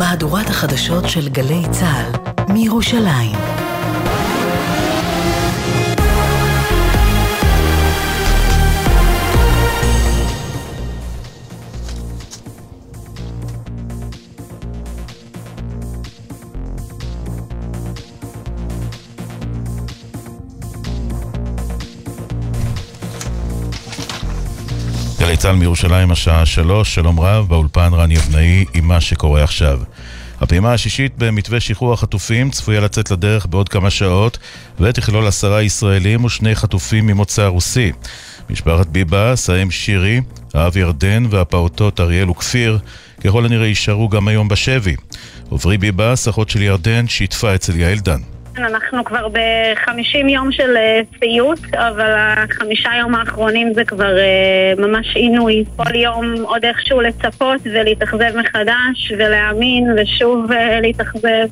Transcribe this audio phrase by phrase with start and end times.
[0.00, 2.12] מהדורת החדשות של גלי צה"ל
[2.52, 3.59] מירושלים.
[25.40, 29.80] צה"ל מירושלים השעה שלוש, שלום רב, באולפן רן יבנאי עם מה שקורה עכשיו.
[30.40, 34.38] הפעימה השישית במתווה שחרור החטופים צפויה לצאת לדרך בעוד כמה שעות
[34.80, 37.92] ותכלול עשרה ישראלים ושני חטופים ממוצא רוסי.
[38.50, 40.20] משפחת ביבס, האם שירי,
[40.54, 42.78] האב ירדן והפעוטות אריאל וכפיר
[43.24, 44.96] ככל הנראה יישארו גם היום בשבי.
[45.48, 48.20] עוברי ביבס, אחות של ירדן, שיתפה אצל יעל דן.
[48.66, 50.76] אנחנו כבר בחמישים יום של
[51.18, 55.64] סיוט, אה, אבל החמישה יום האחרונים זה כבר uh, ממש עינוי.
[55.76, 61.46] כל יום עוד איכשהו לצפות ולהתאכזב מחדש, ולהאמין ושוב uh, להתאכזב.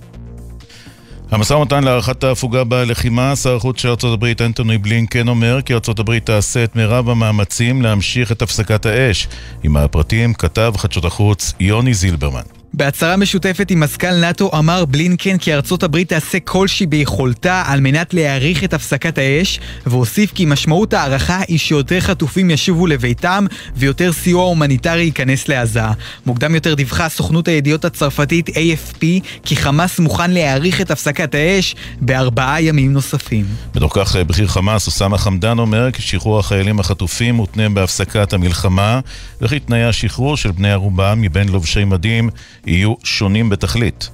[1.30, 6.64] המשא ומתן להארכת ההפוגה בלחימה, שר החוץ של ארה"ב אנטוני בלינקן אומר כי ארה"ב תעשה
[6.64, 9.28] את מירב המאמצים להמשיך את הפסקת האש.
[9.62, 12.57] עם הפרטים כתב חדשות החוץ יוני זילברמן.
[12.74, 17.80] בהצהרה משותפת עם מזכ"ל נאט"ו אמר בלינקן כי ארצות הברית תעשה כל שהיא ביכולתה על
[17.80, 23.46] מנת להאריך את הפסקת האש, והוסיף כי משמעות ההארכה היא שיותר חטופים ישובו לביתם
[23.76, 25.80] ויותר סיוע הומניטרי ייכנס לעזה.
[26.26, 29.04] מוקדם יותר דיווחה סוכנות הידיעות הצרפתית AFP
[29.44, 33.44] כי חמאס מוכן להאריך את הפסקת האש בארבעה ימים נוספים.
[33.74, 39.00] בתוך כך בכיר חמאס אוסאמה חמדאן אומר כי שחרור החיילים החטופים מותנה בהפסקת המלחמה
[39.40, 42.30] וכי תנאי השחרור של בני ערובה מבין לובשי מדים
[42.68, 44.08] יהיו שונים בתכלית.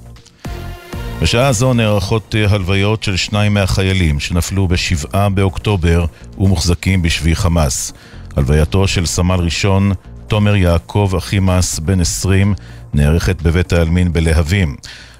[1.22, 6.04] בשעה זו נערכות הלוויות של שניים מהחיילים שנפלו בשבעה באוקטובר
[6.38, 7.92] ומוחזקים בשבי חמאס.
[8.36, 9.92] הלווייתו של סמל ראשון
[10.28, 12.54] תומר יעקב אחימס, בן 20,
[12.94, 14.76] נערכת בבית העלמין בלהבים.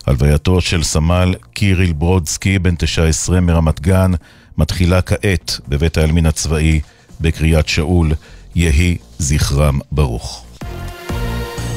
[0.07, 4.13] הלווייתו של סמל קיריל ברודסקי, בן 19 מרמת גן,
[4.59, 6.81] מתחילה כעת בבית העלמין הצבאי
[7.21, 8.13] בקריית שאול.
[8.55, 10.44] יהי זכרם ברוך.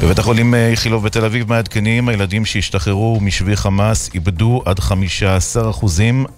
[0.02, 4.92] בבית החולים איכילוב בתל אביב מעדכנים, הילדים שהשתחררו משבי חמאס איבדו עד 15%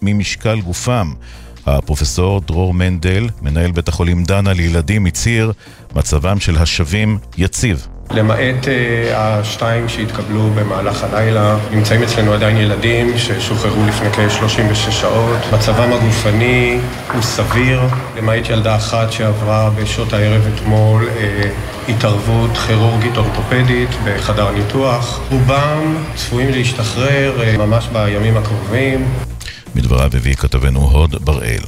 [0.02, 1.14] ממשקל גופם.
[1.78, 5.52] הפרופסור דרור מנדל, מנהל בית החולים דנה לילדים, הצהיר,
[5.96, 7.88] מצבם של השבים יציב.
[8.12, 8.68] למעט uh,
[9.16, 15.38] השתיים שהתקבלו במהלך הלילה, נמצאים אצלנו עדיין ילדים ששוחררו לפני כ-36 שעות.
[15.54, 16.80] מצבם הגופני
[17.14, 17.82] הוא סביר,
[18.18, 25.20] למעט ילדה אחת שעברה בשעות הערב אתמול uh, התערבות כירורגית אורתופדית בחדר ניתוח.
[25.32, 29.06] רובם צפויים להשתחרר uh, ממש בימים הקרובים.
[29.80, 31.62] מדבריו הביא כתבנו הוד בראל.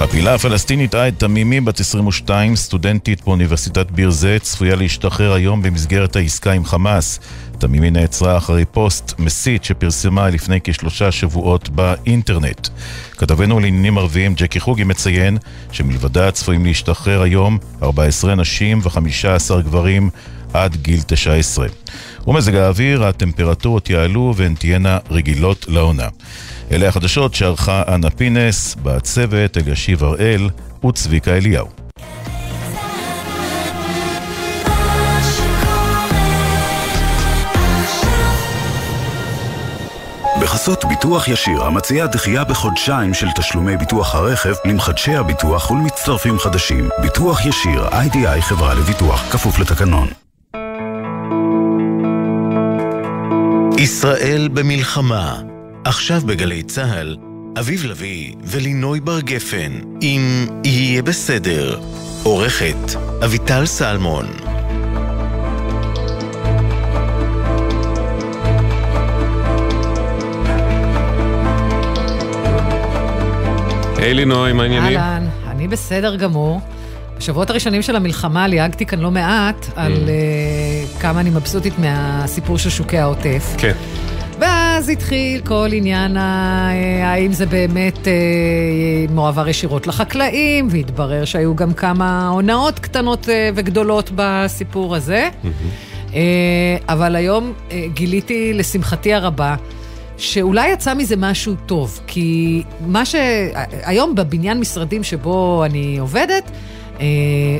[0.00, 6.52] הפעילה הפלסטינית עד תמימי, בת 22, סטודנטית באוניברסיטת ביר זית, צפויה להשתחרר היום במסגרת העסקה
[6.52, 7.20] עם חמאס.
[7.58, 12.68] תמימי נעצרה אחרי פוסט מסית שפרסמה לפני כשלושה שבועות באינטרנט.
[13.10, 15.38] כתבנו לעניינים ערביים ג'קי חוגי מציין
[15.72, 20.10] שמלבדה צפויים להשתחרר היום 14 נשים ו-15 גברים
[20.52, 21.66] עד גיל 19.
[22.26, 26.08] ומזג האוויר, הטמפרטורות יעלו והן תהיינה רגילות לעונה.
[26.72, 30.48] אלה החדשות שערכה אנה פינס, בצוות אלישיב הראל
[30.86, 31.66] וצביקה אליהו.
[40.40, 46.88] בחסות ביטוח ישיר, המציע דחייה בחודשיים של תשלומי ביטוח הרכב למחדשי הביטוח ולמצטרפים חדשים.
[47.02, 50.08] ביטוח ישיר, איי-די-איי חברה לביטוח, כפוף לתקנון.
[53.78, 55.51] ישראל במלחמה
[55.84, 57.16] עכשיו בגלי צה"ל,
[57.58, 59.72] אביב לביא ולינוי בר גפן,
[60.02, 61.80] אם יהיה בסדר.
[62.22, 64.26] עורכת אביטל סלמון.
[73.96, 74.98] היי לינוי, מה העניינים?
[74.98, 76.60] אהלן, אני בסדר גמור.
[77.16, 82.70] בשבועות הראשונים של המלחמה ליהגתי כאן לא מעט על uh, כמה אני מבסוטית מהסיפור של
[82.70, 83.54] שוקי העוטף.
[83.58, 83.72] כן.
[84.72, 86.16] ואז התחיל כל עניין
[87.02, 88.12] האם זה באמת אה,
[89.10, 95.28] מועבר ישירות לחקלאים, והתברר שהיו גם כמה הונאות קטנות אה, וגדולות בסיפור הזה.
[96.14, 96.20] אה,
[96.88, 99.56] אבל היום אה, גיליתי, לשמחתי הרבה,
[100.16, 103.14] שאולי יצא מזה משהו טוב, כי מה ש...
[103.82, 106.71] היום בבניין משרדים שבו אני עובדת, אה,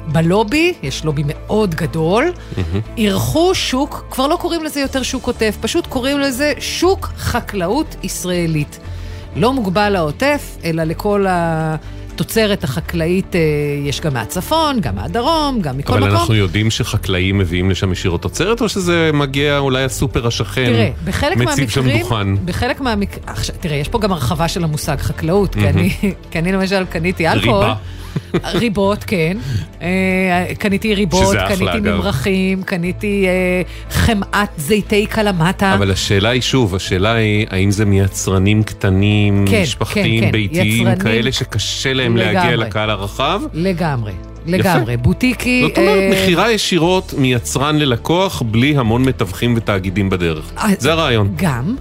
[0.07, 2.33] בלובי, יש לובי מאוד גדול,
[2.97, 8.79] אירחו שוק, כבר לא קוראים לזה יותר שוק עוטף, פשוט קוראים לזה שוק חקלאות ישראלית.
[9.37, 13.41] לא מוגבל לעוטף, אלא לכל התוצרת החקלאית, אה,
[13.85, 16.17] יש גם מהצפון, גם מהדרום, גם מכל אבל מקום.
[16.17, 21.37] אנחנו יודעים שחקלאים מביאים לשם ישירות תוצרת, או שזה מגיע אולי הסופר השכן, תראה, בחלק
[21.37, 22.47] מציב שם דוכן?
[22.47, 23.25] בחלק מהמקרים,
[23.61, 25.91] תראה, יש פה גם הרחבה של המושג חקלאות, כי אני,
[26.31, 27.65] כי אני למשל קניתי אלכוהול.
[27.65, 27.75] ריבה.
[28.55, 29.37] ריבות, כן.
[29.83, 29.89] אה,
[30.59, 31.81] קניתי ריבות, קניתי.
[31.81, 35.75] ממרחים, קניתי אה, חמאת זיתי קלמטה.
[35.75, 40.33] אבל השאלה היא שוב, השאלה היא, האם זה מיצרנים קטנים, כן, משפחתיים, כן, כן.
[40.33, 42.57] ביתיים, יצרנים- כאלה שקשה להם להגיע.
[42.57, 43.43] לקהל הרחב?
[43.55, 44.13] לגמרי,
[44.47, 44.97] לגמרי.
[44.97, 45.63] בוטיקי...
[45.69, 50.53] זאת אומרת, אה, מכירה ישירות מיצרן ללקוח, בלי המון מתווכים ותאגידים בדרך.
[50.59, 51.33] אה, זה הרעיון.
[51.37, 51.75] גם.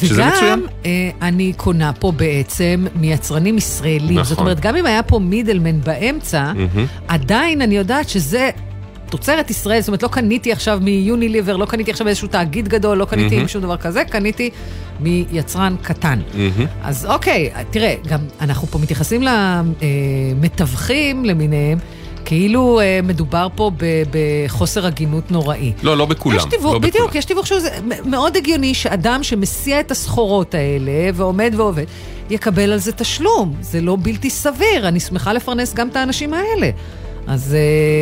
[0.00, 0.66] שזה וגם מצוין.
[0.86, 0.90] אה,
[1.22, 4.18] אני קונה פה בעצם מיצרנים ישראלים.
[4.18, 4.24] נכון.
[4.24, 6.86] זאת אומרת, גם אם היה פה מידלמן באמצע, מהמם.
[7.08, 8.50] עדיין אני יודעת שזה
[9.10, 13.04] תוצרת ישראל, זאת אומרת, לא קניתי עכשיו מיוניליבר, לא קניתי עכשיו איזשהו תאגיד גדול, לא
[13.04, 13.40] קניתי.
[13.40, 14.50] עם שום דבר כזה, קניתי
[15.00, 16.20] מיצרן קטן.
[16.34, 16.66] מהמם.
[16.82, 21.78] אז אוקיי, תראה, גם אנחנו פה מתייחסים למתווכים למיניהם,
[22.24, 25.72] כאילו אה, מדובר פה ב- בחוסר הגינות נוראי.
[25.82, 26.36] לא, לא בכולם.
[26.36, 27.18] יש תיווך, לא בדיוק, בכולם.
[27.18, 31.84] יש תיווך שהוא זה מ- מאוד הגיוני שאדם שמסיע את הסחורות האלה ועומד ועובד,
[32.30, 33.54] יקבל על זה תשלום.
[33.60, 36.70] זה לא בלתי סביר, אני שמחה לפרנס גם את האנשים האלה.
[37.26, 37.56] אז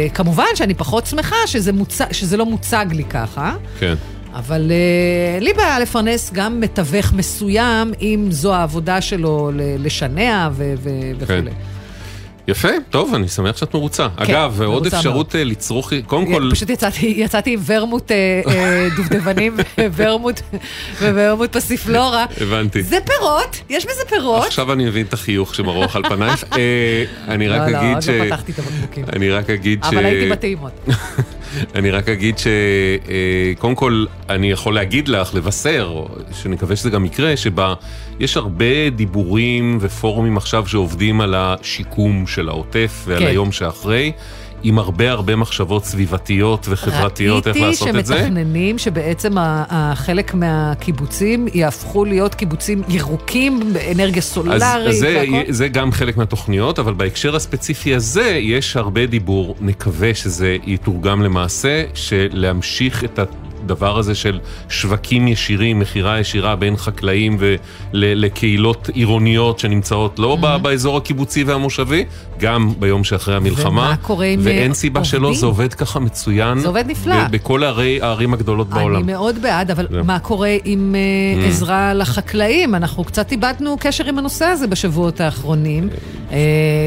[0.08, 1.98] uh, כמובן שאני פחות שמחה שזה, מוצ...
[2.12, 3.94] שזה לא מוצג לי ככה, כן.
[4.34, 10.90] אבל uh, לי בעיה לפרנס גם מתווך מסוים, אם זו העבודה שלו לשנע ו- ו-
[11.26, 11.34] כן.
[11.40, 11.50] וכולי.
[12.48, 14.06] יפה, טוב, אני שמח שאת מרוצה.
[14.16, 16.48] אגב, עוד מרוצה אפשרות אה, לצרוך, קודם כל...
[16.52, 19.56] פשוט יצאתי, יצאתי עם ורמוט אה, אה, דובדבנים
[19.96, 20.40] וורמוט,
[21.02, 22.26] וורמוט פסיפלורה.
[22.40, 22.82] הבנתי.
[22.82, 24.46] זה פירות, יש בזה פירות.
[24.46, 26.44] עכשיו אני מבין את החיוך שמרוח על פנייך.
[27.28, 28.08] אני רק לא, אגיד לא, ש...
[28.08, 29.04] עוד לא פתחתי את הבקבוקים.
[29.12, 29.86] אני רק אגיד ש...
[29.86, 30.72] אבל הייתי בטעימות.
[31.74, 36.08] אני רק אגיד שקודם כל, אני יכול להגיד לך, לבשר, או
[36.42, 37.74] שנקווה שזה גם יקרה, שבה
[38.22, 43.26] יש הרבה דיבורים ופורומים עכשיו שעובדים על השיקום של העוטף ועל כן.
[43.26, 44.12] היום שאחרי.
[44.64, 48.14] עם הרבה הרבה מחשבות סביבתיות וחברתיות איך לעשות את זה.
[48.14, 55.52] ראיתי שמתכננים שבעצם ה- החלק מהקיבוצים יהפכו להיות קיבוצים ירוקים באנרגיה סולארית אז זה, והכל.
[55.52, 61.84] זה גם חלק מהתוכניות, אבל בהקשר הספציפי הזה יש הרבה דיבור, נקווה שזה יתורגם למעשה,
[61.94, 63.18] שלהמשיך את
[63.64, 64.38] הדבר הזה של
[64.69, 67.37] שווקים ישירים, מכירה ישירה בין חקלאים
[67.93, 70.59] ולקהילות עירוניות שנמצאות לא mm-hmm.
[70.59, 72.05] באזור הקיבוצי והמושבי,
[72.38, 73.82] גם ביום שאחרי המלחמה.
[73.82, 75.41] ומה קורה עם, ואין אה, סיבה שלא, עובדים?
[75.41, 76.59] זה עובד ככה מצוין.
[76.59, 77.29] זה עובד נפלא.
[77.31, 78.97] בכל הערי, הערים הגדולות בעולם.
[78.97, 80.05] אני מאוד בעד, אבל זהו.
[80.05, 81.49] מה קורה עם אה, Mm.
[81.49, 82.75] עזרה לחקלאים?
[82.75, 85.88] אנחנו קצת איבדנו קשר עם הנושא הזה בשבועות האחרונים.
[86.32, 86.38] אה,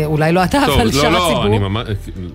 [0.05, 1.45] אולי לא אתה, טוב, אבל לא, שאר לא, הציבור.
[1.45, 1.87] אני ממש,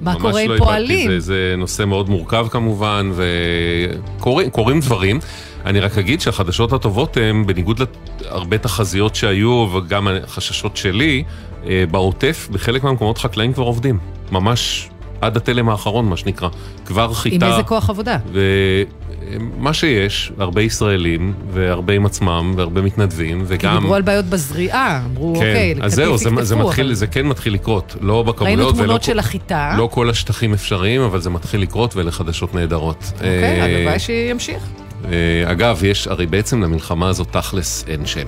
[0.03, 1.11] מה ממש קורה עם לא פועלים?
[1.11, 5.21] זה, זה נושא מאוד מורכב כמובן, וקורים דברים.
[5.67, 7.81] אני רק אגיד שהחדשות הטובות הן, בניגוד
[8.21, 11.25] להרבה תחזיות שהיו, וגם החששות שלי,
[11.67, 13.99] אה, בעוטף, בחלק מהמקומות חקלאים כבר עובדים.
[14.33, 16.49] ממש עד התלם האחרון, מה שנקרא.
[16.87, 17.46] כבר חיטה.
[17.46, 18.17] עם איזה כוח עבודה?
[18.32, 23.78] ומה שיש, הרבה ישראלים, והרבה עם עצמם, והרבה מתנדבים, כי וגם...
[23.81, 27.26] דיברו על בעיות בזריעה, אמרו, כן, אוקיי, אז זהו, זה, זה, מתחיל, אבל- זה כן
[27.26, 28.58] מתחיל לקרות, לא בכמויות.
[28.58, 29.75] ראינו תמונות של החיטה.
[29.78, 33.12] לא כל השטחים אפשריים, אבל זה מתחיל לקרות ואלה חדשות נהדרות.
[33.14, 34.62] אוקיי, אה, הלוואי שימשיך.
[35.05, 35.11] אה,
[35.50, 38.26] אגב, יש, הרי בעצם למלחמה הזאת תכלס אין שם.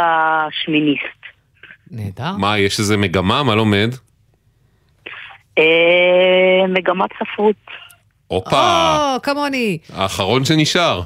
[0.63, 1.19] שמיניסט.
[1.91, 2.31] נהדר.
[2.37, 3.43] מה, יש איזה מגמה?
[3.43, 3.89] מה לומד?
[5.57, 7.55] אה, מגמת ספרות.
[8.27, 9.77] הופה, או, כמוני.
[9.93, 11.01] האחרון שנשאר.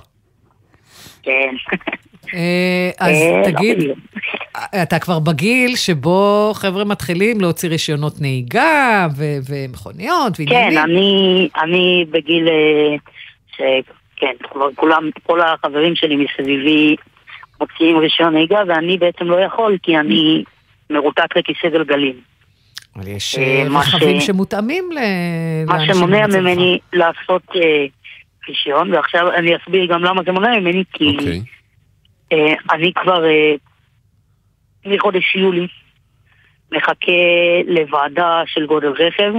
[1.24, 1.56] כן.
[2.34, 3.78] אה, אז אה, לא תגיד.
[4.84, 10.84] אתה כבר בגיל שבו חבר'ה מתחילים להוציא רישיונות נהיגה ו- ומכוניות כן, ועניינים.
[10.84, 12.96] אני, אני בגיל אה,
[13.58, 13.62] ש...
[14.16, 16.96] כן, כבר כולם, כל החברים שלי מסביבי
[17.62, 20.44] מוציאים רישיון נהיגה, ואני בעצם לא יכול, כי אני
[20.90, 22.16] מרותק לכיסא גלגלים.
[22.96, 24.98] אבל יש אה, אה, מה רכבים ש- שמותאמים ל...
[25.66, 26.28] מה שמונע.
[26.28, 27.44] ממני לעשות
[28.50, 31.42] רישיון, ועכשיו אני אסביר גם למה זה מונע ממני, כי אוקיי.
[32.32, 33.24] אה, אני כבר
[34.86, 35.68] מחודש יולי
[36.72, 37.12] מחכה
[37.68, 39.34] לוועדה של גודל רכב,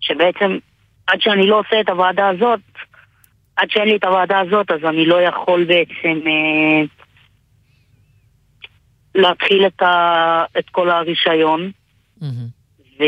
[0.00, 0.58] שבעצם
[1.06, 2.60] עד שאני לא עושה את הוועדה הזאת,
[3.56, 6.82] עד שאין לי את הוועדה הזאת, אז אני לא יכול בעצם אה,
[9.14, 11.70] להתחיל את, ה, את כל הרישיון.
[12.20, 12.46] מהמם.
[13.00, 13.04] ו...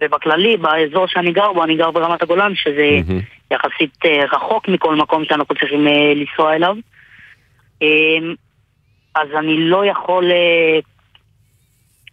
[0.00, 3.20] ובכללי, באזור שאני גר בו, אני גר ברמת הגולן, שזה מהמם.
[3.50, 6.76] יחסית אה, רחוק מכל מקום שאנחנו צריכים אה, לנסוע אליו.
[7.82, 8.18] אה,
[9.22, 10.78] אז אני לא יכול אה,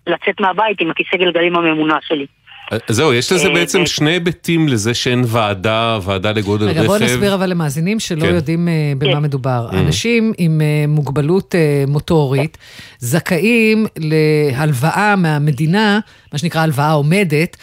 [0.08, 2.26] לצאת מהבית עם הכיסא גלגלים הממונע שלי.
[2.72, 3.86] אה, זהו, יש לזה אה, בעצם.
[3.86, 6.80] שני היבטים לזה שאין ועדה, ועדה לגודל רכב.
[6.80, 8.36] רגע, בוא נסביר אבל למאזינים שלא כן.
[8.36, 9.22] יודעים במה כן.
[9.22, 9.68] מדובר.
[9.72, 9.76] Mm.
[9.76, 11.56] אנשים עם מוגבלות
[11.88, 12.58] מוטורית
[13.00, 16.00] זכאים להלוואה מהמדינה,
[16.34, 17.58] מה שנקרא הלוואה עומדת,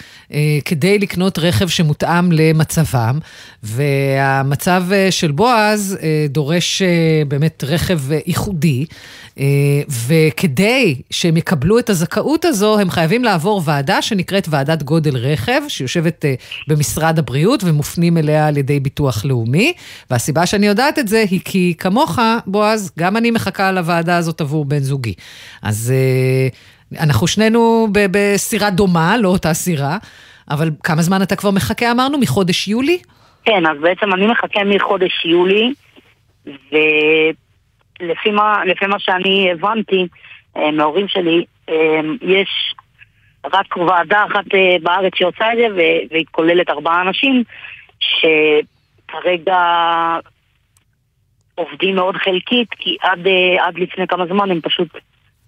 [0.64, 3.18] כדי לקנות רכב שמותאם למצבם,
[3.62, 6.82] והמצב של בועז דורש
[7.28, 8.86] באמת רכב ייחודי,
[10.08, 16.24] וכדי שהם יקבלו את הזכאות הזו, הם חייבים לעבור ועדה שנקראת ועדת גודל רכב, שיושבת
[16.24, 16.34] אה,
[16.68, 19.72] במשרד הבריאות ומופנים אליה על ידי ביטוח לאומי.
[20.10, 24.64] והסיבה שאני יודעת את זה היא כי כמוך, בועז, גם אני מחכה לוועדה הזאת עבור
[24.64, 25.14] בן זוגי.
[25.62, 26.48] אז אה,
[27.00, 29.98] אנחנו שנינו בסירה דומה, לא אותה סירה,
[30.50, 32.18] אבל כמה זמן אתה כבר מחכה, אמרנו?
[32.18, 32.98] מחודש יולי?
[33.44, 35.72] כן, אז בעצם אני מחכה מחודש יולי,
[38.00, 40.06] ולפי מה, לפי מה שאני הבנתי
[40.56, 42.74] אה, מההורים שלי, אה, יש
[43.52, 45.66] רק ועדה אחת אה, בארץ שעושה את זה,
[46.10, 47.44] והיא כוללת ארבעה אנשים,
[48.00, 49.58] שכרגע
[51.54, 54.88] עובדים מאוד חלקית, כי עד, אה, עד לפני כמה זמן הם פשוט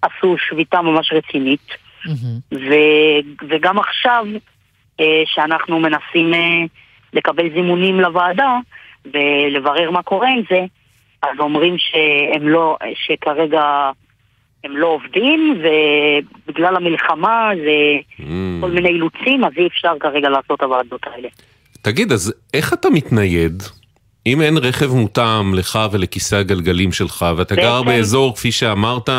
[0.01, 1.67] עשו שביתה ממש רצינית.
[2.05, 2.39] מהמם.
[2.53, 4.25] ו- וגם עכשיו,
[4.99, 6.63] אה, שאנחנו מנסים אה,
[7.13, 8.57] לקבל זימונים לוועדה
[9.05, 10.59] ולברר מה קורה עם זה,
[11.33, 13.63] אז אומרים שהם לא, שכרגע
[14.63, 17.71] הם לא עובדים, ובגלל המלחמה זה
[18.19, 18.23] Mm.
[18.61, 21.27] כל מיני אילוצים, אז אי אפשר כרגע לעשות את הוועדות האלה.
[21.81, 23.63] תגיד, אז איך אתה מתנייד?
[24.27, 29.09] אם אין רכב מותאם לך ולכיסא הגלגלים שלך, ואתה גר בעצם- באזור, כפי שאמרת,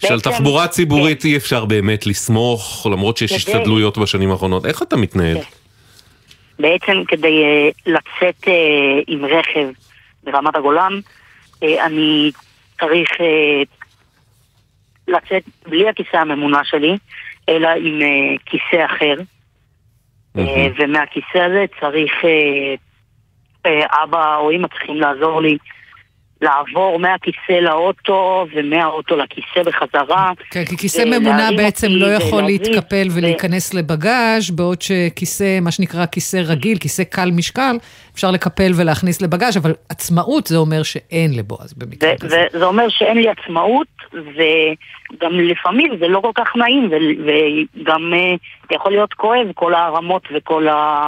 [0.00, 4.96] שעל בעצם- תחבורה ציבורית אי אפשר באמת לסמוך, למרות שיש השתדלויות בשנים האחרונות, איך אתה
[4.96, 5.36] מתנייד?
[5.36, 5.42] כן.
[6.58, 8.52] בעצם כדי אה, לצאת אה,
[9.06, 9.68] עם רכב
[10.24, 10.92] ברמת הגולן,
[11.62, 12.30] אני
[12.80, 13.62] צריך אה,
[15.08, 16.96] לצאת בלי הכיסא הממונע שלי,
[17.48, 19.14] אלא עם אה, כיסא אחר.
[20.38, 22.74] אה, ומהכיסא הזה צריך, אה,
[23.66, 25.58] אה, אבא או אמא צריכים לעזור לי
[26.40, 30.32] לעבור מהכיסא לאוטו ומהאוטו לכיסא בחזרה.
[30.50, 36.06] כן, כי כיסא אה, ממונע בעצם לא יכול להתקפל ולהיכנס לבגאז', בעוד שכיסא, מה שנקרא
[36.06, 37.76] כיסא רגיל, כיסא קל משקל,
[38.14, 42.44] אפשר לקפל ולהכניס לבגאז', אבל עצמאות זה אומר שאין לבועז במקרה כזה.
[42.54, 48.34] וזה אומר שאין לי עצמאות, וגם לפעמים זה לא כל כך נעים, וגם אה,
[48.70, 50.66] יכול להיות כואב כל הרמות וכל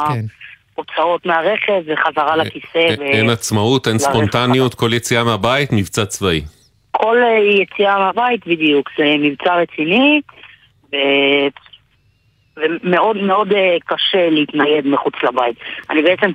[0.09, 0.25] כן.
[0.79, 2.67] ההוצאות מהרכב וחזרה לכיסא.
[2.79, 6.41] אין- ו- אין עצמאות, אין ספונטניות, כל יציאה מהבית, מבצע צבאי.
[6.91, 10.21] כל אה, יציאה מהבית בדיוק, זה מבצע רציני,
[10.93, 11.49] ו-
[12.57, 15.57] ומאוד מאוד אה, קשה להתנייד מחוץ לבית.
[15.91, 16.31] אני בעצם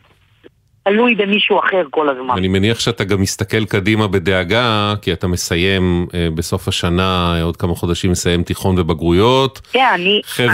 [0.84, 2.38] תלוי במישהו אחר כל הזמן.
[2.38, 7.58] אני מניח שאתה גם מסתכל קדימה בדאגה, כי אתה מסיים אה, בסוף השנה, אה, עוד
[7.58, 9.62] כמה חודשים מסיים תיכון ובגרויות.
[9.72, 10.22] כן, אני...
[10.26, 10.54] חבר'ה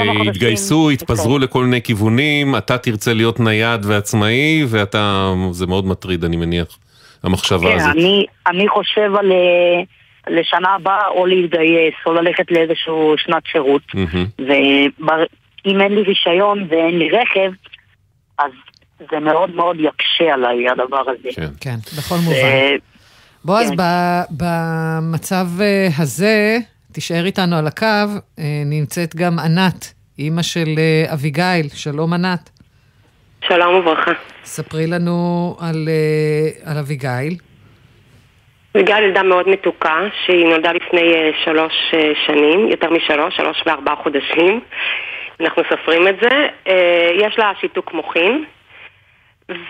[0.00, 6.24] אני התגייסו, התפזרו לכל מיני כיוונים, אתה תרצה להיות נייד ועצמאי, ואתה, זה מאוד מטריד,
[6.24, 6.78] אני מניח,
[7.22, 7.90] המחשבה כן, הזאת.
[7.90, 9.82] אני, אני חושב על אה,
[10.28, 13.82] לשנה הבאה או להתגייס או ללכת לאיזשהו שנת שירות.
[13.94, 14.26] מהמם.
[14.38, 17.52] ואם אין לי רישיון ואין לי רכב,
[18.38, 18.50] אז
[19.10, 21.28] זה מאוד מאוד יקשה עליי הדבר הזה.
[21.34, 21.46] כן.
[21.60, 22.36] כן, בכל מובן.
[22.36, 22.74] אה,
[23.44, 23.76] בועז, כן.
[24.30, 26.58] במצב אה, הזה,
[26.92, 27.86] תישאר איתנו על הקו,
[28.38, 30.68] אה, נמצאת גם ענת, אימא של
[31.12, 31.68] אביגיל.
[31.74, 32.50] שלום ענת.
[33.48, 34.10] שלום וברכה.
[34.44, 35.88] ספרי לנו על,
[36.64, 37.34] על אביגיל.
[38.74, 41.12] וגל ילדה מאוד מתוקה, שהיא נולדה לפני
[41.44, 41.72] שלוש
[42.26, 44.60] שנים, יותר משלוש, שלוש וארבעה חודשים.
[45.40, 46.46] אנחנו סופרים את זה.
[47.20, 48.44] יש לה שיתוק מוחין,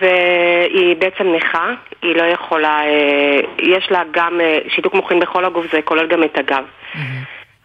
[0.01, 5.65] והיא בעצם נכה, היא לא יכולה, אה, יש לה גם אה, שיתוק מוחין בכל הגוף,
[5.71, 6.63] זה כולל גם את הגב.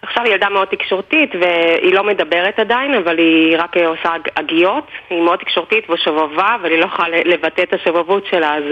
[0.02, 4.28] עכשיו היא ילדה מאוד תקשורתית והיא לא מדברת עדיין, אבל היא רק אה, עושה הג-
[4.36, 4.84] הגיות.
[5.10, 8.64] היא מאוד תקשורתית ושובבה, אבל היא לא יכולה לבטא את השובבות שלה, אז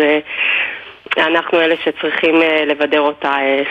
[1.18, 2.34] אנחנו אלה שצריכים
[2.66, 3.36] לבדר אותה.
[3.40, 3.62] אה,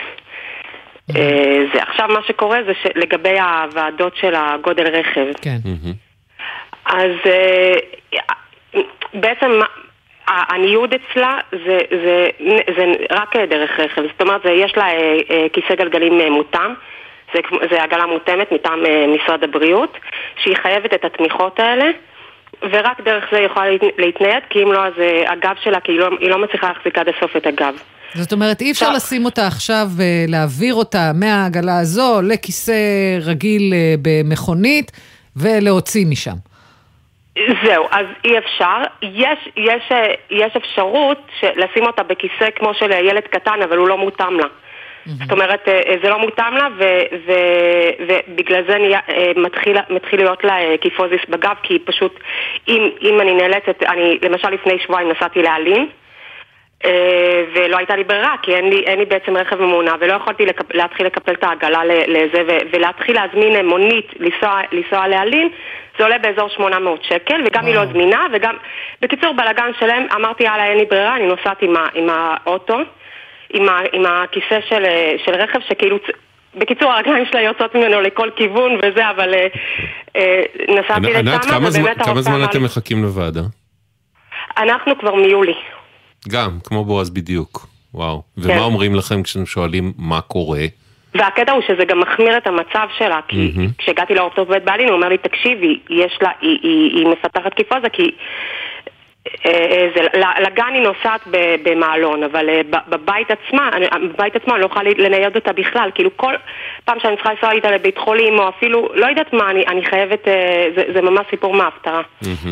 [1.74, 1.82] זה.
[1.82, 5.56] עכשיו מה שקורה זה שלגבי הוועדות של הגודל רכב, כן.
[6.86, 7.74] אז אה,
[9.14, 9.60] בעצם
[10.26, 12.28] הניוד אצלה זה, זה,
[12.76, 16.70] זה רק דרך רכב, זאת אומרת זה, יש לה אה, אה, כיסא גלגלים אה, מותאם,
[17.34, 17.40] זה,
[17.70, 18.78] זה עגלה מותאמת מטעם
[19.14, 19.96] משרד הבריאות,
[20.42, 21.84] שהיא חייבת את התמיכות האלה.
[22.70, 24.92] ורק דרך זה היא יכולה להת- להתנייד, כי אם לא אז
[25.26, 27.74] הגב שלה, כי היא לא, היא לא מצליחה להחזיק עד הסוף את הגב.
[28.14, 32.72] זאת אומרת, אי אפשר לשים אותה עכשיו ולהעביר אותה מהעגלה הזו לכיסא
[33.26, 34.92] רגיל במכונית
[35.36, 36.53] ולהוציא משם.
[37.64, 38.78] זהו, אז אי אפשר.
[39.02, 43.98] יש, יש, אה, יש אפשרות לשים אותה בכיסא כמו של ילד קטן, אבל הוא לא
[43.98, 44.46] מותאם לה.
[45.06, 46.84] זאת אומרת, אה, אה, זה לא מותאם לה, ו,
[47.26, 47.32] ו,
[48.08, 49.00] ובגלל זה נהיה,
[49.36, 52.20] מתחיל, מתחיל להיות לה קיפוזיס בגב, כי פשוט,
[52.68, 55.88] אם, אם אני נאלצת, אני למשל לפני שבועיים נסעתי להלין,
[57.54, 60.74] ולא הייתה לי ברירה, כי אין לי, אין לי בעצם רכב ממונע, ולא יכולתי לקפ,
[60.74, 65.48] להתחיל לקפל את העגלה לזה, ו, ולהתחיל להזמין מונית, לנסוע, לנסוע להלין,
[65.98, 68.54] זה עולה באזור 800 שקל, וגם היא לא זמינה, וגם,
[69.02, 72.76] בקיצור, בלאגן שלם, אמרתי, יאללה, אין לי ברירה, אני נוסעת עם, ה, עם האוטו,
[73.52, 74.84] עם, ה, עם הכיסא של,
[75.24, 75.96] של רכב, שכאילו...
[76.56, 79.46] בקיצור, הרגליים שלה יוצאות ממנו לכל כיוון וזה, אבל אה,
[80.16, 83.40] אה, נסעתי ענת, לשם, כמה זמן- ובאמת כמה זמן אתם לי- מחכים לוועדה?
[84.58, 85.54] אנחנו כבר מיולי.
[86.28, 87.66] גם, כמו בועז בדיוק.
[87.94, 88.22] וואו.
[88.36, 88.50] כן.
[88.50, 90.60] ומה אומרים לכם כשאתם שואלים מה קורה?
[91.14, 93.68] והקטע הוא שזה גם מחמיר את המצב שלה, כי מהמם.
[93.78, 98.10] כשהגעתי לאורתופד בעלין הוא אומר לי, תקשיבי, יש לה, היא, היא, היא מפתחת קיפוזה כי
[99.46, 100.00] אה, אה, זה,
[100.42, 103.70] לגן היא נוסעת ב- במעלון, אבל אה, ב- בבית עצמה,
[104.12, 106.34] בבית עצמה אני לא יכולה לנייד אותה בכלל, כאילו כל
[106.84, 110.24] פעם שאני צריכה לנסוע איתה לבית חולים, או אפילו, לא יודעת מה, אני, אני חייבת,
[110.76, 112.02] זה, זה ממש סיפור מההפטרה.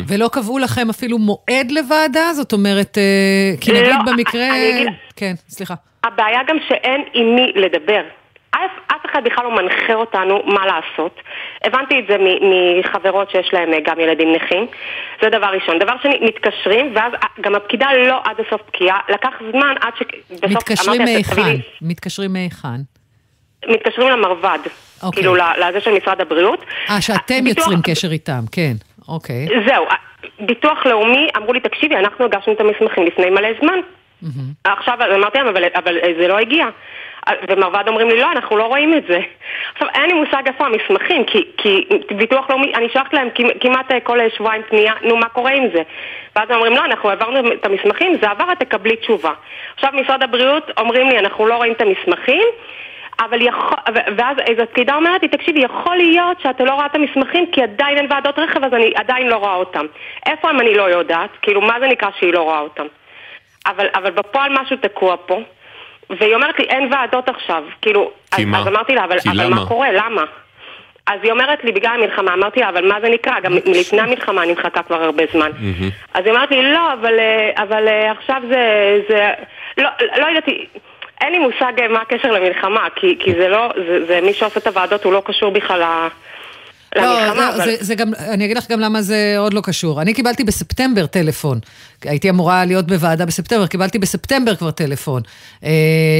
[0.07, 2.33] ולא קבעו לכם אפילו מועד לוועדה?
[2.33, 2.97] זאת אומרת,
[3.61, 4.49] כי לא, נגיד במקרה...
[4.49, 5.73] אני כן, סליחה.
[6.03, 8.01] הבעיה גם שאין עם מי לדבר.
[8.55, 11.19] אף, אף אחד בכלל לא מנחה אותנו מה לעשות.
[11.63, 12.39] הבנתי את זה מ-
[12.79, 14.67] מחברות שיש להן אה, גם ילדים נכים.
[15.21, 15.79] זה דבר ראשון.
[15.79, 18.97] דבר שני, מתקשרים, ואז אה, גם הפקידה לא עד הסוף בקיאה.
[19.09, 21.55] לקח זמן עד שבסוף מתקשרים מהיכן?
[21.81, 22.67] מתקשרים מהיכן?
[23.67, 24.59] מתקשרים למרב"ד.
[25.03, 25.21] אוקיי.
[25.23, 26.65] כאילו, לזה של משרד הבריאות.
[26.89, 28.73] אה, שאתם ביטוח- יוצרים קשר איתם, כן.
[29.07, 29.45] אוקיי.
[29.67, 29.95] זהו, אה,
[30.39, 33.79] ביטוח לאומי אמרו לי, תקשיבי, אנחנו הגשנו את המסמכים לפני מלא זמן.
[34.63, 36.65] עכשיו, אז אמרתי להם, אבל, אבל זה לא הגיע.
[37.49, 39.19] ומרב"ד אומרים לי, לא, אנחנו לא רואים את זה.
[39.73, 43.91] עכשיו, אין לי מושג איפה המסמכים, כי, כי ביטוח לאומי, אני שולחת להם כמ- כמעט
[43.91, 45.81] אה, כל אה, שבועיים פנייה, נו, מה קורה עם זה?
[46.35, 49.31] ואז הם אומרים, לא, אנחנו העברנו את המסמכים, זה עבר, את תקבלי תשובה.
[49.75, 52.43] עכשיו, משרד הבריאות אומרים לי, אנחנו לא רואים את המסמכים,
[53.19, 53.77] אבל יכול,
[54.17, 57.97] ואז איזו פקידה אומרת לי, תקשיבי, יכול להיות שאתה לא רואה את המסמכים כי עדיין
[57.97, 59.85] אין ועדות רכב, אז אני עדיין לא רואה אותם.
[60.25, 62.85] איפה הם אני לא יודעת, כאילו, מה זה נקרא שהיא לא רואה אותם?
[63.67, 65.39] אבל, אבל בפועל משהו תקוע פה,
[66.19, 67.63] והיא אומרת לי, אין ועדות עכשיו.
[67.81, 68.59] כאילו, כי אז, מה?
[68.61, 69.55] אז אמרתי לה, אבל, אבל למה?
[69.55, 70.23] מה קורה, למה?
[71.07, 73.39] אז היא אומרת לי, בגלל המלחמה, אמרתי לה, אבל מה זה נקרא?
[73.39, 75.51] גם מלפני המלחמה אני מחכה כבר הרבה זמן.
[76.13, 79.29] אז היא אומרת לי, לא, אבל, אה, אבל אה, עכשיו זה, זה,
[79.77, 80.43] לא, לא יודעת,
[81.21, 84.59] אין לי מושג אה, מה הקשר למלחמה, כי, כי זה לא, זה, זה מי שעושה
[84.59, 86.07] את הוועדות הוא לא קשור בכלל ל-
[86.95, 87.71] לא, למלחמה, זה, אבל...
[87.71, 90.01] זה, זה גם, אני אגיד לך גם למה זה עוד לא קשור.
[90.01, 91.59] אני קיבלתי בספטמבר טלפון.
[92.05, 95.21] הייתי אמורה להיות בוועדה בספטמבר, קיבלתי בספטמבר כבר טלפון,
[95.63, 95.69] אה,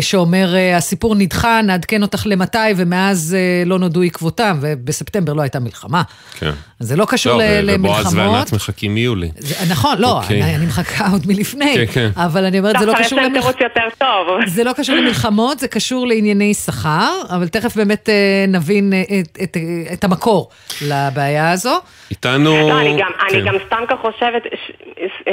[0.02, 5.60] שאומר, אה, הסיפור נדחה, נעדכן אותך למתי, ומאז אה, לא נודעו עקבותם, ובספטמבר לא הייתה
[5.60, 6.02] מלחמה.
[6.40, 6.52] כן.
[6.80, 8.34] אז זה לא קשור לא, ל- ובועז למלחמות.
[8.36, 9.32] וענת מחכים מיולי.
[9.38, 10.44] זה, נכון, לא, אוקיי.
[10.44, 12.10] אני, אני מחכה עוד מלפני, כן, כן.
[12.16, 13.56] אבל אני אומרת, זה לא דווקא קשור יש למלחמות.
[13.56, 14.46] תירוץ יותר טוב.
[14.48, 19.38] זה לא קשור למלחמות, זה קשור לענייני שכר, אבל תכף באמת אה, נבין אה, את,
[19.44, 20.50] את, אה, את המקור
[20.82, 21.80] לבעיה הזו.
[22.12, 22.70] איתנו...
[22.70, 23.36] לא, אני גם, כן.
[23.36, 24.72] אני גם סתם כך חושבת, ש-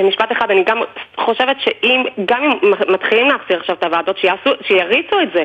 [0.09, 0.83] משפט אחד, אני גם
[1.16, 5.42] חושבת שאם, גם אם מתחילים להחזיר עכשיו את הוועדות, שיעשו, שיריצו את זה.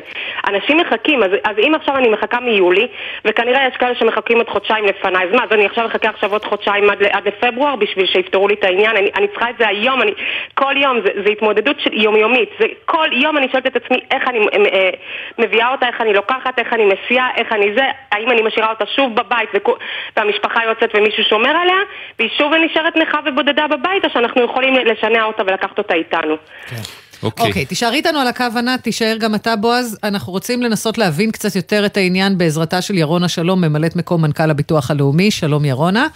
[0.48, 2.86] אנשים מחכים, אז, אז אם עכשיו אני מחכה מיולי,
[3.24, 6.44] וכנראה יש כאלה שמחכים עוד חודשיים לפניי, אז מה, אז אני עכשיו אחכה עכשיו עוד
[6.44, 10.02] חודשיים עד, עד לפברואר בשביל שיפתרו לי את העניין, אני, אני צריכה את זה היום,
[10.02, 10.12] אני,
[10.54, 14.38] כל יום, זה התמודדות של יומיומית, זה, כל יום אני שואלת את עצמי איך אני
[14.38, 14.90] אה,
[15.38, 18.86] מביאה אותה, איך אני לוקחת, איך אני מסיעה, איך אני זה, האם אני משאירה אותה
[18.86, 19.76] שוב בבית וכו-
[20.16, 21.78] והמשפחה יוצאת ומישהו שומר עליה,
[22.18, 26.34] והיא שוב נשארת נכה ובודדה בבית, או שאנחנו יכולים לשנע אותה ולקחת אותה איתנו.
[27.22, 27.46] אוקיי.
[27.46, 29.98] אוקיי, תישארי איתנו על הקו ענת, תישאר גם אתה בועז.
[30.04, 34.50] אנחנו רוצים לנסות להבין קצת יותר את העניין בעזרתה של ירונה שלום, ממלאת מקום מנכ"ל
[34.50, 35.30] הביטוח הלאומי.
[35.30, 36.06] שלום ירונה.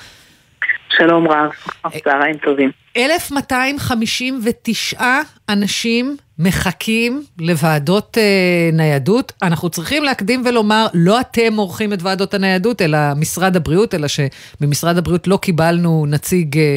[0.91, 1.51] שלום רב,
[2.05, 2.71] צהריים טובים.
[2.97, 5.05] 1259
[5.49, 9.33] אנשים מחכים לוועדות אה, ניידות.
[9.43, 14.99] אנחנו צריכים להקדים ולומר, לא אתם עורכים את ועדות הניידות, אלא משרד הבריאות, אלא שבמשרד
[14.99, 16.77] הבריאות לא קיבלנו נציג אה,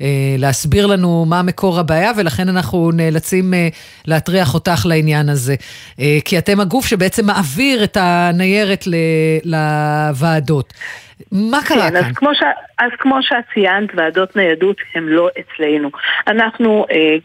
[0.00, 0.06] אה,
[0.38, 3.68] להסביר לנו מה מקור הבעיה, ולכן אנחנו נאלצים אה,
[4.06, 5.54] להטריח אותך לעניין הזה.
[6.00, 8.94] אה, כי אתם הגוף שבעצם מעביר את הניירת ל,
[9.44, 10.72] לוועדות.
[11.32, 11.96] מה קרה כן, כאן?
[11.96, 12.42] אז כמו, ש...
[12.78, 15.90] אז כמו שאת ציינת, ועדות ניידות הן לא אצלנו.
[16.28, 16.86] אנחנו...
[16.90, 17.16] אה,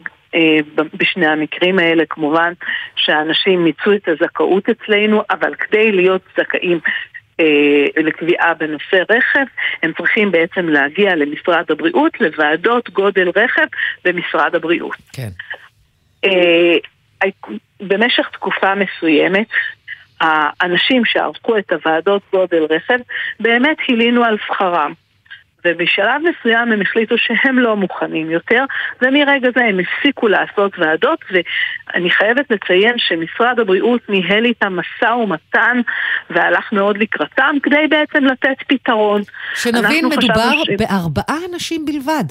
[0.94, 2.52] בשני המקרים האלה כמובן
[2.96, 6.80] שהאנשים מיצו את הזכאות אצלנו, אבל כדי להיות זכאים
[7.40, 9.44] אה, לקביעה בנושא רכב,
[9.82, 13.66] הם צריכים בעצם להגיע למשרד הבריאות, לוועדות גודל רכב
[14.04, 14.96] במשרד הבריאות.
[15.12, 15.28] כן.
[16.24, 16.76] אה,
[17.80, 19.46] במשך תקופה מסוימת,
[20.20, 22.98] האנשים שערכו את הוועדות גודל רכב
[23.40, 24.92] באמת הלינו על שכרם.
[25.64, 28.64] ובשלב מסוים הם החליטו שהם לא מוכנים יותר,
[29.02, 35.80] ומרגע זה הם הפסיקו לעשות ועדות, ואני חייבת לציין שמשרד הבריאות ניהל איתם משא ומתן
[36.30, 39.22] והלך מאוד לקראתם כדי בעצם לתת פתרון.
[39.54, 42.24] שנבין, מדובר ש- בארבעה אנשים בלבד.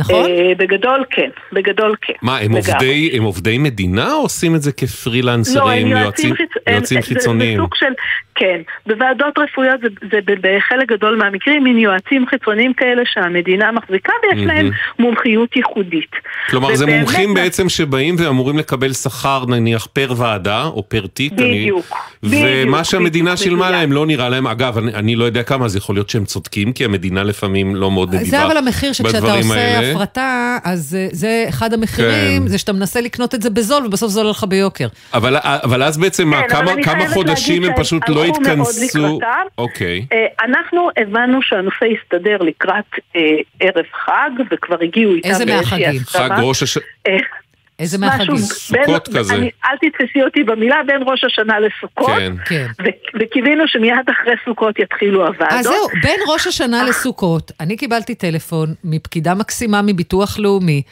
[0.00, 0.30] נכון?
[0.30, 2.12] אה, בגדול כן, בגדול כן.
[2.22, 2.52] מה, הם.
[2.52, 6.50] עובדי, הם עובדי מדינה או עושים את זה לא, הם כפרילנסרים, יועצים, חיצ...
[6.68, 7.56] יועצים זה- חיצוניים?
[7.56, 7.86] זה סוג של,
[8.34, 14.46] כן, בוועדות רפואיות זה, זה בחלק גדול מהמקרים מין יועצים חיצוניים כאלה שהמדינה מחזיקה ויש
[14.46, 14.70] להם.
[14.98, 16.10] מומחיות ייחודית.
[16.50, 21.32] כלומר, זה מומחים בעצם שבאים ואמורים לקבל שכר נניח פר ועדה או פר תיק.
[21.32, 21.86] אני- בדיוק,
[22.22, 23.70] ומה בדיוק, שהמדינה שילמה.
[23.70, 26.72] להם לא נראה להם, אגב, אני, אני לא יודע כמה, אז יכול להיות שהם צודקים,
[26.72, 29.89] כי המדינה לפעמים לא מאוד נדיבה זה אבל המחיר שכשאתה בדברים עושה האלה.
[29.90, 32.48] הפרטה, אז אה, זה אחד המחירים, כן.
[32.48, 34.88] זה שאתה מנסה לקנות את זה בזול ובסוף זה עולה לך ביוקר.
[35.14, 39.18] אבל, אבל אז בעצם מה, כן, אבל כמה, כמה חודשים הם פשוט לא התכנסו?
[39.58, 40.06] אוקיי.
[40.12, 42.84] אה, אנחנו הבנו שהנושא יסתדר לקראת
[43.16, 43.20] אה,
[43.60, 46.00] ערב חג, וכבר הגיעו איתם איזה מהחגים?
[46.06, 46.78] חג ראש הש...
[47.80, 48.34] אה, איזה מהחגים?
[48.34, 48.38] בין-
[48.86, 49.34] סוכות כזה.
[49.34, 52.16] אני, אל תתפסי אותי במילה, בין ראש השנה לסוכות.
[52.16, 52.32] כן.
[52.44, 52.66] כן.
[52.84, 55.52] ו- וקיווינו שמיד אחרי סוכות יתחילו הוועדות.
[55.58, 60.82] אז זהו, בין ראש השנה לסוכות, אני קיבלתי טלפון מפקידה מקסימה מביטוח לאומי,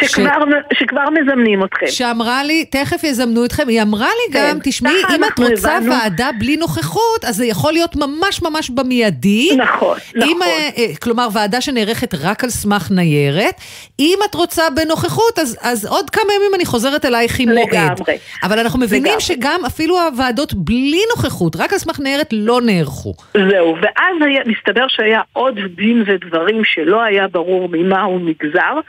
[0.00, 0.30] שכבר,
[0.78, 1.86] שכבר מזמנים אתכם.
[1.86, 5.92] שאמרה לי, תכף יזמנו אתכם, היא אמרה לי כן, גם, תשמעי, אם את רוצה הבנו.
[5.92, 9.56] ועדה בלי נוכחות, אז זה יכול להיות ממש ממש במיידי.
[9.56, 10.42] נכון, אם, נכון.
[10.42, 13.54] אה, אה, כלומר, ועדה שנערכת רק על סמך ניירת.
[13.98, 17.68] אם את רוצה בנוכחות, אז, אז עוד כמה ימים אני חוזרת אלייך עם מועד.
[17.68, 18.18] לגמרי.
[18.42, 19.20] אבל אנחנו מבינים לגמרי.
[19.20, 23.14] שגם אפילו הוועדות בלי נוכחות, רק על סמך ניירת, לא נערכו.
[23.34, 28.80] זהו, ואז היה, מסתבר שהיה עוד דין ודברים שלא היה ברור ממה הוא נגזר,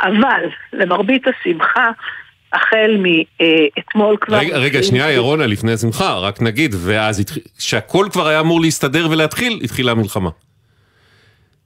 [0.00, 1.90] אבל למרבית השמחה,
[2.52, 4.36] החל מאתמול כבר...
[4.38, 9.06] רגע, רגע, שנייה, ירונה, לפני השמחה, רק נגיד, ואז התחיל, שהכל כבר היה אמור להסתדר
[9.10, 10.30] ולהתחיל, התחילה המלחמה.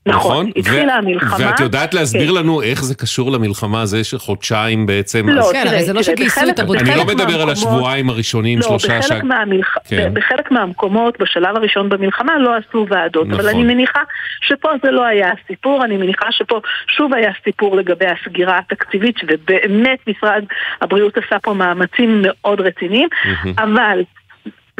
[0.08, 1.46] נכון, התחילה ו- המלחמה.
[1.50, 2.34] ואת יודעת להסביר כן.
[2.34, 5.28] לנו איך זה קשור למלחמה הזו שחודשיים בעצם?
[5.28, 6.86] לא, אז- כן, תראה, הרי זה לא שגייסו את הבודקים.
[6.86, 9.24] אני לא מדבר על מהמקומות- השבועיים הראשונים, לא, שלושה בחלק, ש...
[9.24, 9.74] מהמלח...
[9.88, 10.10] כן.
[10.14, 13.26] בחלק מהמקומות, בשלב הראשון במלחמה, לא עשו ועדות.
[13.28, 13.40] נכון.
[13.40, 14.00] אבל אני מניחה
[14.40, 16.60] שפה זה לא היה הסיפור, אני מניחה שפה
[16.96, 20.44] שוב היה סיפור לגבי הסגירה התקציבית, ובאמת משרד
[20.80, 23.08] הבריאות עשה פה מאמצים מאוד רציניים,
[23.58, 24.02] אבל...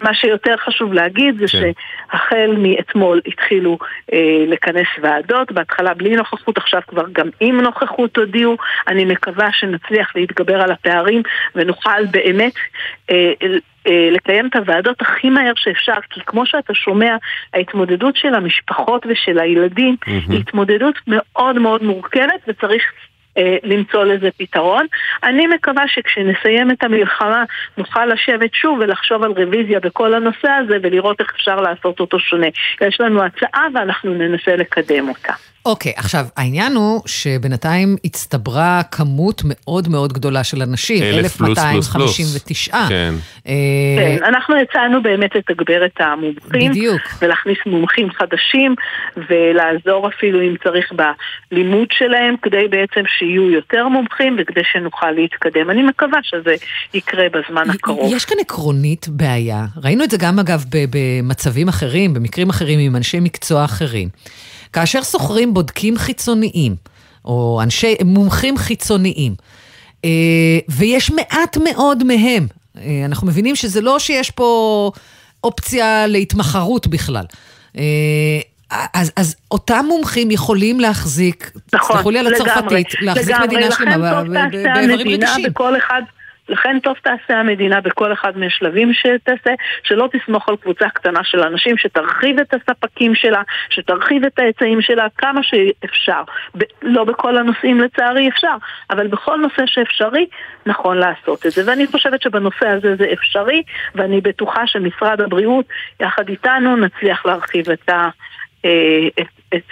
[0.03, 1.59] מה שיותר חשוב להגיד זה כן.
[2.11, 3.79] שהחל מאתמול התחילו
[4.13, 8.57] אה, לכנס ועדות, בהתחלה בלי נוכחות, עכשיו כבר גם עם נוכחות הודיעו.
[8.89, 11.23] אני מקווה שנצליח להתגבר על הפערים
[11.55, 12.53] ונוכל באמת
[13.11, 13.33] אה,
[13.87, 17.17] אה, לקיים את הוועדות הכי מהר שאפשר, כי כמו שאתה שומע,
[17.55, 22.83] ההתמודדות של המשפחות ושל הילדים היא התמודדות מאוד מאוד מורכבת וצריך
[23.63, 24.87] למצוא לזה פתרון.
[25.23, 27.45] אני מקווה שכשנסיים את המלחמה
[27.79, 32.47] נוכל לשבת שוב ולחשוב על רוויזיה בכל הנושא הזה ולראות איך אפשר לעשות אותו שונה.
[32.81, 35.33] יש לנו הצעה ואנחנו ננסה לקדם אותה.
[35.67, 41.89] אוקיי, עכשיו, העניין הוא שבינתיים הצטברה כמות מאוד מאוד גדולה של אנשים, אלף פלוס פלוס
[41.89, 42.21] פלוס.
[42.21, 42.79] 1259.
[42.89, 43.15] כן.
[43.49, 43.53] אה,
[43.99, 46.71] כן, אנחנו הצענו באמת לתגבר את המומחים.
[46.71, 47.01] בדיוק.
[47.23, 48.75] ולהכניס מומחים חדשים,
[49.17, 50.93] ולעזור אפילו אם צריך
[51.51, 55.71] בלימוד שלהם, כדי בעצם שיהיו יותר מומחים וכדי שנוכל להתקדם.
[55.71, 56.55] אני מקווה שזה
[56.95, 58.15] יקרה בזמן הקרוב.
[58.15, 63.21] יש כאן עקרונית בעיה, ראינו את זה גם אגב במצבים אחרים, במקרים אחרים עם אנשי
[63.21, 64.09] מקצוע אחרים.
[64.75, 66.77] כאשר שוכרים בודקים חיצוניים,
[67.25, 69.35] או אנשי מומחים חיצוניים,
[70.05, 70.11] אה,
[70.69, 72.47] ויש מעט מאוד מהם,
[72.79, 74.91] אה, אנחנו מבינים שזה לא שיש פה
[75.45, 77.25] אופציה להתמחרות בכלל.
[77.79, 77.83] אה,
[78.95, 83.47] אז, אז אותם מומחים יכולים להחזיק, נכון, תסלחו לי על הצרפתית, להחזיק לגמרי.
[83.47, 85.51] מדינה שלמה לכן ב- טוב ב- תעשה באיברים המדינה רגישים.
[85.51, 86.03] בכל אחד...
[86.49, 89.51] לכן טוב תעשה המדינה בכל אחד מהשלבים שתעשה,
[89.83, 95.07] שלא תסמוך על קבוצה קטנה של אנשים, שתרחיב את הספקים שלה, שתרחיב את ההיצעים שלה
[95.19, 96.23] כמה שאפשר.
[96.59, 98.57] ב- לא בכל הנושאים לצערי אפשר,
[98.91, 100.27] אבל בכל נושא שאפשרי,
[100.67, 101.63] נכון לעשות את זה.
[101.67, 103.63] ואני חושבת שבנושא הזה זה אפשרי,
[103.95, 105.67] ואני בטוחה שמשרד הבריאות,
[106.01, 108.09] יחד איתנו, נצליח להרחיב את ה...
[108.65, 109.63] אה, את, את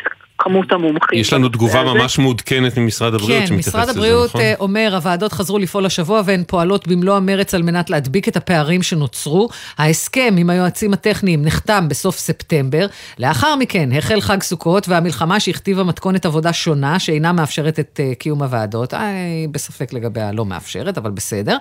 [0.42, 1.18] כמות המומחים.
[1.18, 1.98] יש לנו תגובה בנושא הזה.
[1.98, 4.40] ממש מעודכנת ממשרד הבריאות כן, משרד לזה, הבריאות נכון?
[4.40, 8.83] אה, אומר, הוועדות חזרו לפעול השבוע והן פועלות במלוא המרץ על מנת להדביק את הפערים
[8.83, 9.48] שנוצרו.
[9.78, 12.87] ההסכם עם היועצים הטכניים נחתם בסוף ספטמבר.
[13.18, 18.42] לאחר מכן החל חג סוכות והמלחמה שהכתיבה מתכונת עבודה שונה, שאינה מאפשרת את אה, קיום
[18.42, 18.94] הוועדות.
[18.94, 21.57] אה, היא בספק לגבי הלא מאפשרת, אבל בסדר.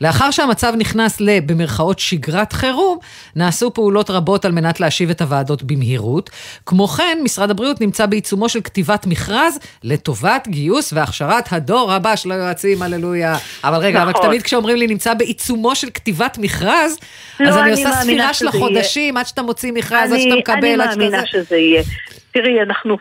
[0.00, 2.98] לאחר שהמצב נכנס ל, במרכאות, שגרת חירום,
[3.36, 6.30] נעשו פעולות רבות על מנת להשיב את הוועדות במהירות.
[6.66, 12.32] כמו כן, משרד הבריאות נמצא בעיצומו של כתיבת מכרז לטובת גיוס והכשרת הדור הבא של
[12.32, 13.36] היועצים, הללויה.
[13.64, 14.26] אבל רגע, אבל נכון.
[14.26, 16.98] תמיד כשאומרים לי נמצא בעיצומו של כתיבת מכרז,
[17.40, 20.22] לא, אז אני אני עושה מאמינה ספירה של החודשים, עד שאתה מוציא מכרז, עד אני-
[20.22, 21.26] שאתה מקבל, אני עד שאתה מאמינה זה.
[21.26, 21.82] שזה יהיה.
[22.32, 22.96] תראי, אנחנו...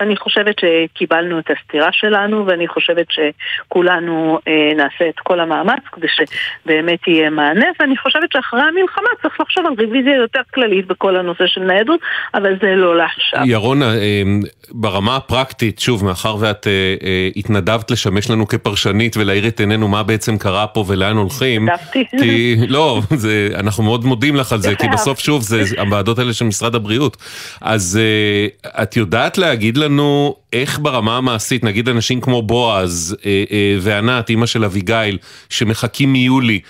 [0.00, 6.06] אני חושבת שקיבלנו את הסתירה שלנו, ואני חושבת שכולנו אה, נעשה את כל המאמץ כדי
[6.08, 11.46] שבאמת יהיה מענה, ואני חושבת שאחרי המלחמה צריך לחשוב על רוויזיה יותר כללית בכל הנושא
[11.46, 12.00] של ניידות,
[12.34, 13.42] אבל זה לא לעכשיו.
[13.46, 14.22] ירונה, אה,
[14.70, 20.02] ברמה הפרקטית, שוב, מאחר ואת אה, אה, התנדבת לשמש לנו כפרשנית ולהאיר את עינינו מה
[20.02, 22.04] בעצם קרה פה ולאן הולכים, התנדבתי.
[22.18, 24.88] כי לא, זה, אנחנו מאוד מודים לך על זה, כי.
[24.94, 27.16] בסוף, שוב, זה הוועדות האלה של משרד הבריאות.
[27.60, 33.76] אז אה, את יודעת להגיד לנו איך ברמה המעשית, נגיד אנשים כמו בועז אה, אה,
[33.80, 35.18] וענת, אימא של אביגיל,
[35.50, 36.60] שמחכים מיולי,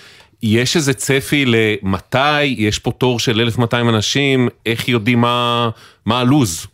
[0.43, 5.69] יש איזה צפי למתי, יש פה תור של 1,200 אנשים, איך יודעים מה,
[6.05, 6.67] מה הלו"ז?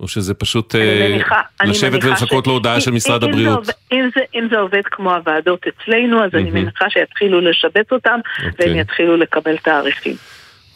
[0.00, 3.36] או שזה פשוט אה, אני מניחה, אני לשבת ולחכות ש- להודעה של משרד אם זה
[3.36, 3.56] הבריאות?
[3.58, 6.54] עובד- אם זה- אם זה עובד כמו הוועדות אצלנו, אז אני מהמם.
[6.62, 8.68] מניחה שיתחילו לשבץ אותם, אוקיי.
[8.68, 10.16] והם יתחילו לקבל תעריפים.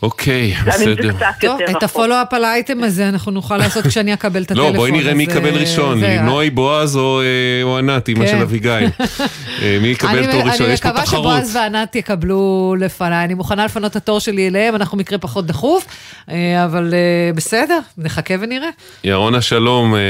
[0.03, 1.11] אוקיי, בסדר.
[1.41, 1.83] טוב, את.
[1.83, 4.73] הפולו-אפ על האייטם הזה אנחנו נוכל לעשות כשאני אקבל את הטלפון.
[4.73, 8.31] לא, בואי נראה מי אז, יקבל אה, ראשון, לינוי, בועז או אה, ענת, אימא כן.
[8.31, 8.71] של אביגיל.
[9.63, 10.67] אה, מי יקבל אני- תור ראשון?
[10.67, 11.23] אני יש פה מקווה תחרות.
[11.25, 12.41] שבועז וענת יקבלו
[12.79, 13.25] לפניי.
[13.25, 15.87] אני מוכנה לפנות את התור שלי אליהם, אנחנו מקרה פחות דחוף,
[16.31, 18.69] אה, אבל אה, בסדר, נחכה ונראה.
[19.05, 20.01] ירונה שלום, אה,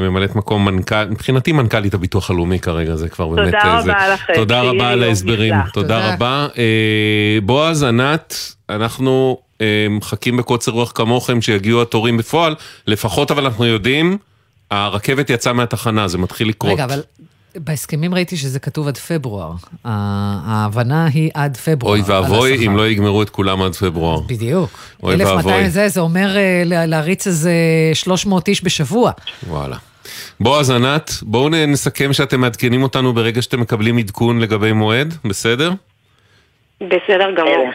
[0.00, 3.54] ממלאת מקום מנכ"ל, מבחינתי מנכ"לית הביטוח הלאומי כרגע, זה כבר תודה באמת...
[3.54, 5.54] אה, רבה לכם, תודה רבה על ההסברים.
[5.72, 6.14] תודה תודה.
[6.14, 6.46] רבה.
[6.58, 6.64] אה,
[7.42, 8.34] בועז, ענת,
[8.70, 12.54] אנחנו אה, מחכים בקוצר רוח כמוכם שיגיעו התורים בפועל,
[12.86, 14.18] לפחות אבל אנחנו יודעים,
[14.70, 16.72] הרכבת יצאה מהתחנה, זה מתחיל לקרות.
[16.72, 17.00] רגע, אבל
[17.56, 19.52] בהסכמים ראיתי שזה כתוב עד פברואר.
[19.84, 21.92] ההבנה היא עד פברואר.
[21.92, 22.66] אוי ואבוי.
[22.66, 24.20] אם לא יגמרו את כולם עד פברואר.
[24.20, 24.70] בדיוק.
[25.02, 25.70] אוי 1200 ואבוי.
[25.70, 27.52] זה, זה אומר אה, לה- להריץ איזה
[27.94, 29.12] 300 איש בשבוע.
[29.48, 29.76] וואלה.
[30.40, 35.72] בועז, ענת, בואו נסכם שאתם מעדכנים אותנו ברגע שאתם מקבלים עדכון לגבי מועד, בסדר?
[36.80, 37.70] בסדר גמור.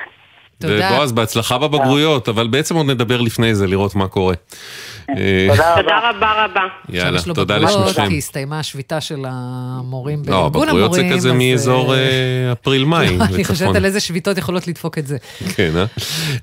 [0.60, 0.90] תודה.
[0.94, 4.34] ובועז, בהצלחה בבגרויות, אבל בעצם עוד נדבר לפני זה, לראות מה קורה.
[5.06, 6.62] תודה רבה רבה.
[6.90, 8.10] יאללה, תודה בגרויות, לשניכם.
[8.10, 12.52] כי הסתיימה השביתה של המורים לא, בארגון הבגרויות זה המורים, כזה אז, מאזור אה, אה,
[12.52, 13.18] אפריל-מאי.
[13.34, 13.76] אני חושבת.
[13.76, 15.18] על איזה שביתות יכולות לדפוק את זה.
[15.56, 15.86] כן, אה?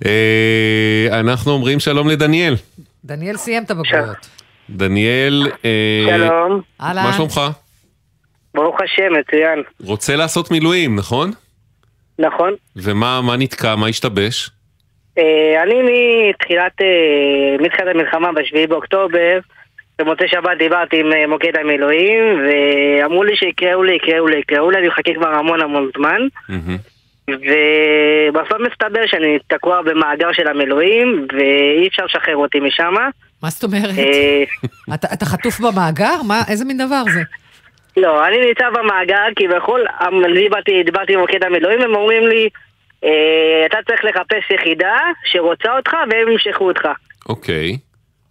[0.06, 1.20] אה?
[1.20, 2.56] אנחנו אומרים שלום לדניאל.
[3.04, 4.28] דניאל סיים את הבגרויות.
[4.70, 5.46] דניאל,
[6.08, 6.60] שלום.
[6.80, 7.40] מה שלומך?
[8.54, 9.62] ברוך השם, מצוין.
[9.84, 11.32] רוצה לעשות מילואים, נכון?
[12.20, 12.54] נכון.
[12.76, 14.50] ומה מה נתקע, מה השתבש?
[15.18, 15.82] אה, אני
[16.30, 19.38] מתחילת, אה, מתחילת המלחמה ב-7 באוקטובר,
[19.98, 24.78] במוצאי שבת דיברתי עם אה, מוקד המילואים, ואמרו לי שיקראו לי, יקראו לי, יקראו לי,
[24.78, 26.20] אני מחכה כבר המון המון זמן.
[27.28, 32.94] ובסוף מסתבר שאני תקוע במאגר של המילואים, ואי אפשר לשחרר אותי משם.
[33.42, 33.94] מה זאת אומרת?
[34.94, 36.22] אתה אתה חטוף במאגר?
[36.26, 37.20] מה, איזה מין דבר זה?
[37.96, 42.48] לא, אני נמצא במאגר, כביכול, אמ, אני דיברתי, דיברתי עם מוקד המילואים, הם אומרים לי,
[43.04, 43.10] אה,
[43.66, 46.88] אתה צריך לחפש יחידה שרוצה אותך והם ימשכו אותך.
[47.28, 47.76] אוקיי.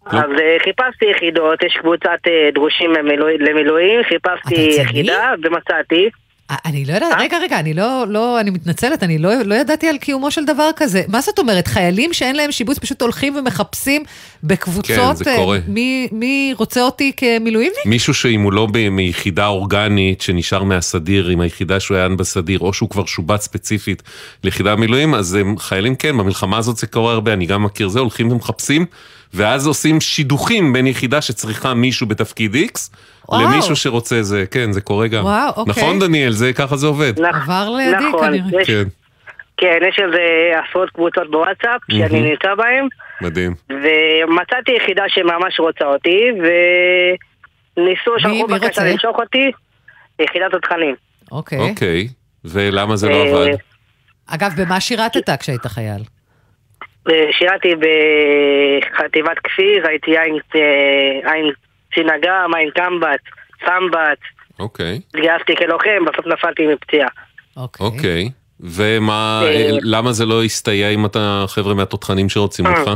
[0.05, 6.09] אז אה, חיפשתי יחידות, יש קבוצת אה, דרושים למילואי- למילואים, חיפשתי יחידה ומצאתי.
[6.51, 9.87] אה, אני לא יודעת, רגע, רגע, אני לא, לא, אני מתנצלת, אני לא, לא ידעתי
[9.87, 11.03] על קיומו של דבר כזה.
[11.07, 11.67] מה זאת אומרת?
[11.67, 14.03] חיילים שאין להם שיבוץ פשוט הולכים ומחפשים
[14.43, 15.59] בקבוצות, כן, זה אה, קורה.
[15.67, 17.85] מי, מי רוצה אותי כמילואימניק?
[17.85, 22.89] מישהו שאם הוא לא מיחידה אורגנית שנשאר מהסדיר, עם היחידה שהוא היה בסדיר, או שהוא
[22.89, 24.03] כבר שובץ ספציפית
[24.43, 27.99] ליחידה מילואים, אז הם חיילים כן, במלחמה הזאת זה קורה הרבה, אני גם מכיר זה,
[27.99, 28.85] הולכים ומחפשים,
[29.33, 32.89] ואז עושים שידוכים בין יחידה שצריכה מישהו בתפקיד X,
[33.31, 33.41] וואו.
[33.53, 35.23] למישהו שרוצה זה, כן, זה קורה גם.
[35.23, 35.63] וואו, אוקיי.
[35.71, 37.13] נכון דניאל, זה ככה זה עובד.
[37.19, 38.61] עבר לידי נכון, כנראה.
[38.61, 38.83] יש- כן,
[39.57, 40.21] כן, יש איזה
[40.69, 42.25] עשרות קבוצות בוואטסאפ שאני מהמם.
[42.25, 42.87] נמצא בהן,
[43.21, 43.55] מדהים.
[43.69, 46.19] ומצאתי יחידה שממש רוצה אותי,
[47.77, 48.83] וניסו, שלחו בקשה?
[48.83, 49.51] למשוך אותי,
[50.19, 50.95] יחידת התכנים.
[51.31, 51.59] אוקיי.
[51.59, 52.07] אוקיי.
[52.45, 53.55] ולמה זה לא אה, עבד?
[54.27, 56.01] אגב, במה שירתת כשהיית חייל?
[57.31, 61.51] שירתי בחטיבת כפיר, הייתי עין,
[61.97, 63.21] אה, אג"ם, עין קמב"ץ,
[63.65, 64.19] סמב"ץ,
[64.59, 67.09] אוקיי, התגייסתי כלוחם, בסוף נפלתי מפציעה.
[67.79, 68.29] אוקיי.
[68.59, 72.79] ומה, אה, למה זה לא הסתייע עם החבר'ה מהתותחנים שרוצים אה.
[72.79, 72.91] אותך?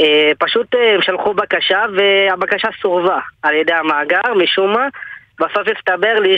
[0.00, 4.86] אה, פשוט אה, הם שלחו בקשה והבקשה סורבה על ידי המאגר, משום מה.
[5.40, 6.36] בסוף הסתבר לי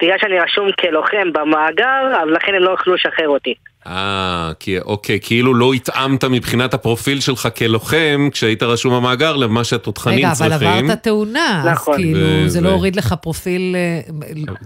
[0.00, 3.54] שבגלל שאני רשום כלוחם במאגר, אז לכן הם לא יכלו לשחרר אותי.
[3.86, 10.18] אה, כי, אוקיי, כאילו לא התאמת מבחינת הפרופיל שלך כלוחם כשהיית רשום במאגר למה שהתותחנים
[10.18, 10.84] רגע, אבל צריכים.
[10.84, 11.96] עברת תאונה, אז נכון.
[11.96, 13.76] כאילו, ו- זה ו- לא הוריד לך פרופיל...
[13.76, 14.00] אה,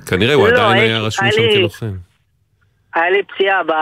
[0.07, 1.93] כנראה הוא לא, עדיין היה- רשום שם כלוחם.
[2.95, 3.73] היה לי פציעה, ב...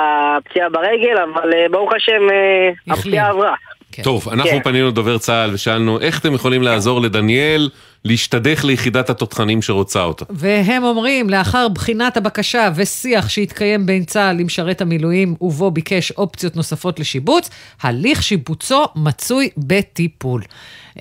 [0.49, 3.55] פציעה ברגל, אבל אה, ברוך השם אה, הפציעה עברה.
[4.03, 4.63] טוב, אנחנו כן.
[4.63, 7.69] פנינו לדובר צה"ל ושאלנו איך אתם יכולים לעזור לדניאל
[8.05, 10.25] להשתדך ליחידת התותחנים שרוצה אותה.
[10.31, 17.01] והם אומרים, לאחר בחינת הבקשה ושיח שהתקיים בין צה"ל למשרת המילואים, ובו ביקש אופציות נוספות
[17.01, 17.51] לשיבוץ,
[17.83, 20.43] הליך שיבוצו מצוי בטיפול.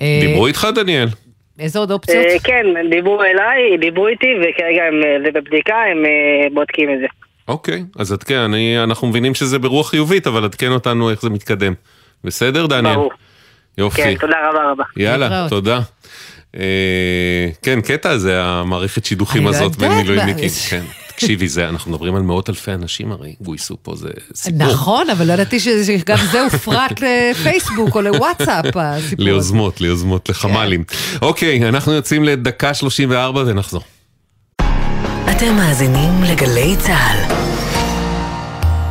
[0.00, 1.08] אה, דיברו איתך, דניאל?
[1.58, 2.24] איזה עוד אופציות?
[2.26, 6.02] אה, כן, דיברו אליי, דיברו איתי, וכרגע הם, אה, זה בבדיקה, הם
[6.54, 7.06] בודקים את זה.
[7.48, 11.72] אוקיי, אז עדכן, אני- אנחנו מבינים שזה ברוח חיובית, אבל עדכן אותנו איך זה מתקדם.
[12.24, 12.94] בסדר, דניאל?
[12.94, 13.10] ברור.
[13.78, 14.02] יופי.
[14.02, 14.84] כן, תודה רבה רבה.
[14.96, 15.46] יאללה.
[15.48, 15.80] תודה.
[16.56, 20.48] אה, כן, קטע זה המערכת שידוכים לא הזאת בין מילואימניקים.
[20.68, 24.66] כן, תקשיבי, זה, אנחנו מדברים על מאות אלפי אנשים הרי, גויסו פה, זה סיפור.
[24.66, 29.14] נכון, אבל לא ידעתי שגם זה הופרט לפייסבוק או לוואטסאפ, הסיפור הזה.
[29.18, 30.84] ליוזמות, ליוזמות, לחמ"לים.
[31.22, 33.82] אוקיי, אנחנו יוצאים לדקה 34 ונחזור.
[35.30, 37.55] אתם מאזינים לגלי צה"ל.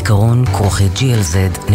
[0.00, 1.74] זיכרון כרוכית glz.co.il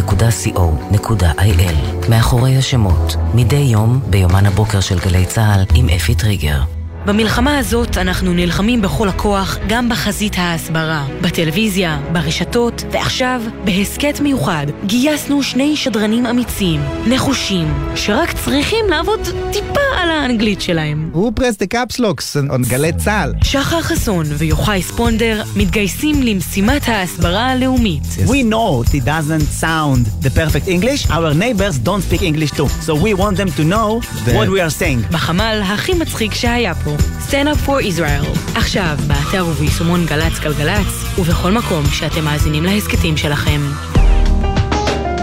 [2.10, 6.75] מאחורי השמות, מדי יום ביומן הבוקר של גלי צה"ל עם אפי טריגר.
[7.06, 15.44] במלחמה הזאת אנחנו נלחמים בכל הכוח גם בחזית ההסברה, בטלוויזיה, ברשתות, ועכשיו, בהסכת מיוחד, גייסנו
[15.44, 19.20] שני שדרנים אמיצים, נחושים, שרק צריכים לעבוד
[19.52, 21.10] טיפה על האנגלית שלהם.
[21.14, 23.34] הוא פרס דה קפסלוקס, on גלי צה"ל.
[23.44, 28.04] שחר חסון ויוחאי ספונדר מתגייסים למשימת ההסברה הלאומית.
[28.26, 31.10] We know it doesn't sound the perfect English.
[31.10, 32.68] Our neighbors don't speak English too.
[32.88, 35.12] So we want them to know what we are saying.
[35.12, 36.95] בחמ"ל הכי מצחיק שהיה פה,
[37.28, 38.58] Stand up for Israel.
[38.58, 43.62] עכשיו, באתר וביישומון גל"צ גלגלצ, ובכל מקום שאתם מאזינים להסכתים שלכם.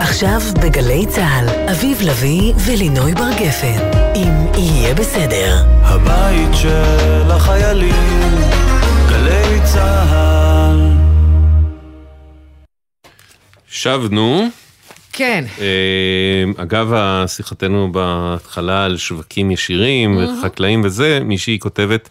[0.01, 3.79] עכשיו בגלי צה"ל, אביב לביא ולינוי בר גפן,
[4.15, 5.65] אם יהיה בסדר.
[5.83, 8.35] הבית של החיילים,
[9.09, 10.93] גלי צה"ל.
[13.69, 14.62] שבנו.
[15.13, 15.45] כן.
[15.61, 15.65] אה,
[16.63, 16.93] אגב,
[17.27, 22.09] שיחתנו בהתחלה על שווקים ישירים וחקלאים וזה, מישהי כותבת,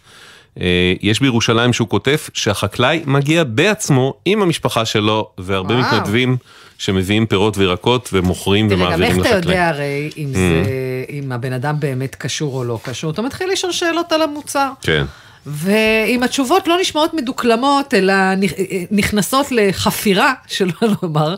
[0.60, 0.66] אה,
[1.02, 5.86] יש בירושלים שהוא כותב שהחקלאי מגיע בעצמו עם המשפחה שלו, והרבה וואו.
[5.86, 6.36] מתנדבים
[6.78, 9.48] שמביאים פירות וירקות ומוכרים תראה, גם איך ומעבירים אתה לחקלאים.
[9.58, 10.36] יודע הרי אם Mm.
[10.36, 10.64] זה,
[11.10, 14.70] אם הבן אדם באמת קשור או לא קשור, אתה מתחיל לשאול שאלות על המוצר.
[14.82, 15.04] כן.
[15.46, 21.34] ואם התשובות לא נשמעות מדוקלמות, אלא נכ- נכנסות לחפירה, שלא לומר,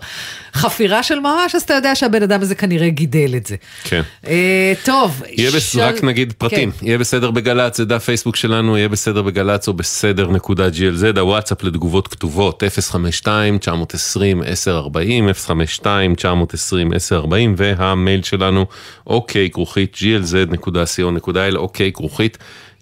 [0.55, 3.57] חפירה של ממש, אז אתה יודע שהבן אדם הזה כנראה גידל את זה.
[3.85, 4.03] כן.
[4.27, 5.73] אה, טוב, יהיה בס...
[5.73, 6.87] של- רק נגיד פרטים, כן.
[6.87, 11.62] יהיה בסדר בגל"צ, זה דף פייסבוק שלנו, יהיה בסדר בגל"צ או בסדר נקודה glz, הוואטסאפ
[11.64, 12.62] לתגובות כתובות
[13.27, 13.29] 052-920-1040,
[15.85, 18.67] 052-920-1040, והמייל שלנו
[19.07, 22.38] אוקיי כרוכית glz.co.il, אוקיי כרוכית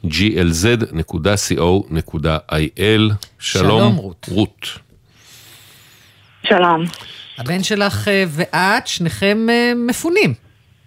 [0.07, 1.53] glz.co.il.
[3.39, 4.27] שלום, רות.
[4.31, 4.79] רות.
[6.47, 6.85] שלום.
[7.39, 10.35] הבן שלך אה, ואת, שניכם אה, מפונים,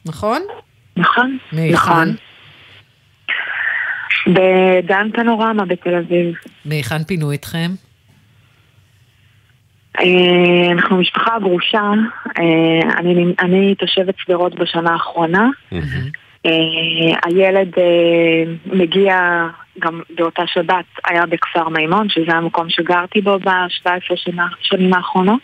[0.06, 0.42] נכון?
[0.98, 1.74] נכון, מהיכן?
[1.74, 2.16] נכון.
[4.28, 6.36] בדן פנורמה בתל אביב.
[6.66, 7.72] מהיכן פינו אתכם?
[10.00, 11.92] אה, אנחנו משפחה גרושה,
[12.98, 15.50] אני, אני תושבת שדרות בשנה האחרונה.
[15.74, 15.80] אה,
[17.26, 19.18] הילד אה, מגיע
[19.80, 25.40] גם באותה שבת, היה בכפר מימון, שזה המקום שגרתי בו ב-17 שנה- שנים האחרונות.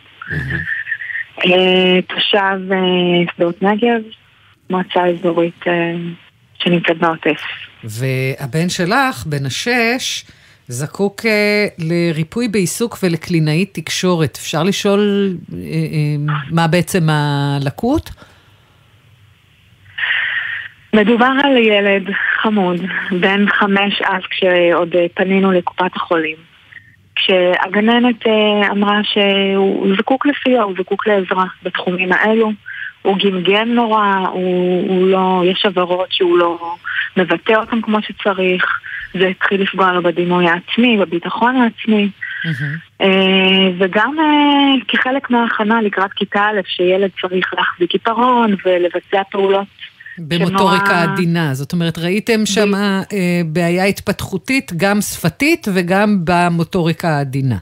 [1.46, 2.78] אה, תושב אה,
[3.36, 4.02] שדות נגב,
[4.70, 5.94] מועצה אזורית אה,
[6.64, 7.42] שנמצאת בעוטף.
[7.84, 10.26] והבן שלך, בן השש,
[10.68, 14.38] זקוק אה, לריפוי בעיסוק ולקלינאית תקשורת.
[14.42, 16.16] אפשר לשאול אה, אה,
[16.52, 18.10] מה בעצם הלקות?
[20.94, 22.04] מדובר על ילד
[22.42, 22.82] חמוד,
[23.12, 26.36] בן חמש אז כשעוד אה, פנינו לקופת החולים.
[27.16, 32.52] כשהגננת אה, אמרה שהוא זקוק לסיוע, הוא זקוק לעזרה בתחומים האלו.
[33.02, 36.76] הוא גמגם נורא, הוא, הוא לא, יש עבירות שהוא לא
[37.18, 38.80] מבטא אותן כמו שצריך.
[39.14, 42.10] זה התחיל לפגוע לו בדימוי העצמי, בביטחון העצמי.
[43.02, 44.16] אה, וגם
[44.88, 49.68] כחלק מההכנה לקראת כיתה א', שילד צריך להחזיק עיפרון ולבצע פעולות
[50.18, 51.54] במוטוריקה שנורא- עדינה.
[51.54, 53.02] זאת אומרת, ראיתם שם אה,
[53.46, 57.58] בעיה התפתחותית, גם שפתית וגם במוטוריקה העדינה.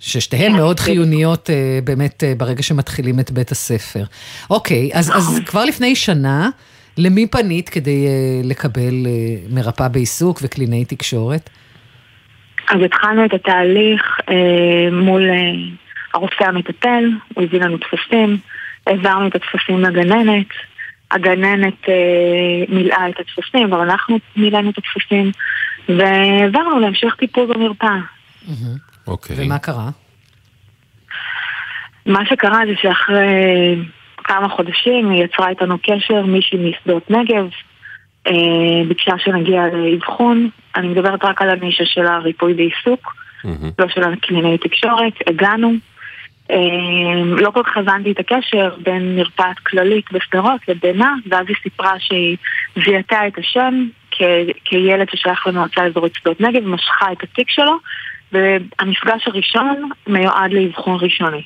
[0.00, 4.04] ששתיהן מאוד חיוניות אה, באמת אה, ברגע שמתחילים את בית הספר.
[4.50, 6.50] אוקיי, אז, אז כבר לפני שנה,
[6.98, 8.06] למי פנית כדי
[8.44, 9.10] לקבל אה,
[9.50, 11.50] מרפאה בעיסוק וקלינאי תקשורת?
[12.70, 14.34] אז התחלנו את התהליך אה,
[14.92, 15.36] מול אה,
[16.14, 17.04] הרופא המטפל,
[17.34, 18.38] הוא הביא לנו טפסים,
[18.86, 20.46] העברנו את הטפסים לגננת,
[21.10, 21.94] הגננת אה,
[22.68, 25.30] מילאה את הטפסים, גם אנחנו מילאנו את הטפסים,
[25.88, 27.98] והעברנו להמשך טיפול במרפאה.
[29.06, 29.36] אוקיי.
[29.38, 29.90] ומה קרה?
[32.06, 33.76] מה שקרה זה שאחרי
[34.24, 37.48] כמה חודשים היא יצרה איתנו קשר, מישהי משדות נגב,
[38.26, 38.32] אה,
[38.88, 43.14] ביקשה שנגיע לאבחון, אני מדברת רק על הנישה של הריפוי בעיסוק,
[43.78, 45.72] לא של הקלינאי תקשורת, הגענו.
[46.50, 46.56] אה,
[47.24, 52.36] לא כל כך הבנתי את הקשר בין מרפאת כללית בשדרות לבינה, ואז היא סיפרה שהיא
[52.84, 57.78] זיהתה את השם כ- כילד ששייך למועצה אזורית שדות נגב, משכה את התיק שלו,
[58.32, 61.42] והמפגש הראשון מיועד לאבחון ראשוני.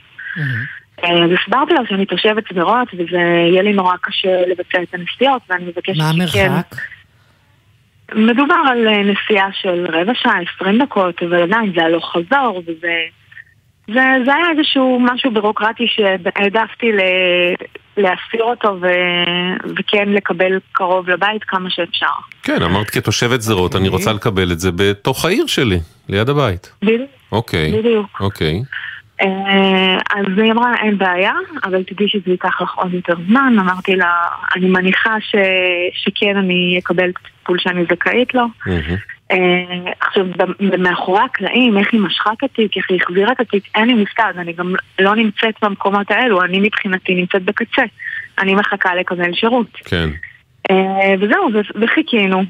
[1.05, 5.43] אה, אז הסברתי לה שאני תושבת שדרות וזה יהיה לי נורא קשה לבצע את הנסיעות
[5.51, 6.51] ואני מבקשת מה שכן.
[6.51, 6.77] המרחק?
[8.15, 12.95] מדובר על אה, נסיעה של רבע שעה, עשרים דקות, אבל עדיין זה הלוך חזור וזה...
[13.89, 17.01] זה, זה היה איזשהו משהו בירוקרטי שהעדפתי ל...
[17.97, 18.87] להסיר אותו ו...
[19.79, 22.07] וכן לקבל קרוב לבית כמה שאפשר.
[22.43, 25.79] כן, אמרת כתושבת שדרות, אני רוצה לקבל את זה בתוך העיר שלי,
[26.09, 26.73] ליד הבית.
[26.83, 27.11] בדיוק.
[27.33, 27.79] אוקיי.
[27.79, 28.21] בדיוק.
[28.21, 28.63] אוקיי.
[29.21, 31.33] אה, אז היא אמרה, אין בעיה,
[31.65, 33.57] אבל תדעי שזה ייקח לך עוד יותר זמן.
[33.61, 34.13] אמרתי לה,
[34.57, 35.35] אני מניחה ש...
[35.93, 38.43] שכן אני אקבל את הטיפול שאני זכאית לו.
[38.69, 38.81] אה,
[40.01, 43.89] עכשיו, ב- מאחורי הקלעים, איך היא משכה את התיק, איך היא החזירה את התיק, אין
[43.89, 47.83] לי מושג, אני גם לא נמצאת במקומות האלו, אני מבחינתי נמצאת בקצה.
[48.39, 49.67] אני מחכה לקבל שירות.
[49.85, 50.09] כן.
[50.71, 51.49] אה, וזהו,
[51.81, 52.43] וחיכינו.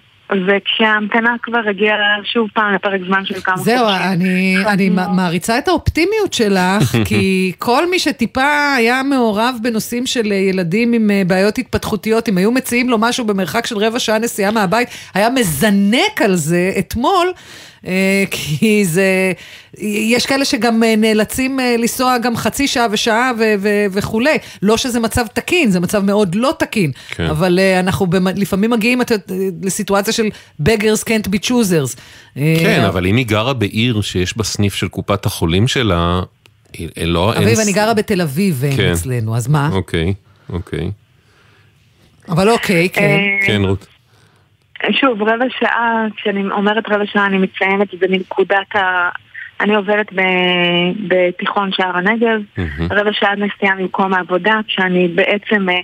[0.48, 1.96] וכשההמתנה כבר הגיעה
[2.32, 7.52] שוב פעם לפרק זמן של כמה זהו, אני, אני מ- מעריצה את האופטימיות שלך, כי
[7.58, 12.52] כל מי שטיפה היה מעורב בנושאים של אה, ילדים עם אה, בעיות התפתחותיות, אם היו
[12.52, 17.32] מציעים לו משהו במרחק של רבע שעה נסיעה מהבית, היה מזנק על זה אתמול.
[17.86, 19.32] אה, כי זה,
[19.78, 24.30] יש כאלה שגם אה, נאלצים אה, לנסוע גם חצי שעה ושעה ו- ו- וכולי.
[24.62, 26.92] לא שזה מצב תקין, זה מצב מאוד לא תקין.
[27.10, 27.24] כן.
[27.26, 29.12] אבל אנחנו במ- לפעמים מגיעים את-
[29.62, 30.28] לסיטואציה של
[30.62, 31.96] beggars can't be choosers.
[32.34, 36.20] כן, אבל אם היא גרה בעיר שיש בה סניף של קופת החולים שלה,
[36.96, 37.34] לא...
[37.36, 38.92] אביב, אני גרה בתל אביב ואין כן.
[38.92, 39.70] אצלנו, אז מה?
[39.72, 40.14] אוקיי,
[40.48, 40.90] אוקיי.
[42.28, 43.18] אבל אוקיי, כן.
[43.46, 43.86] כן, רות.
[44.90, 49.08] שוב, רבע שעה, כשאני אומרת רבע שעה אני מציינת את זה מנקודת ה...
[49.60, 50.20] אני עובדת ב...
[51.08, 52.40] בתיכון שער הנגב,
[52.90, 55.80] רבע שעה נסיעה ממקום העבודה, כשאני בעצם אה,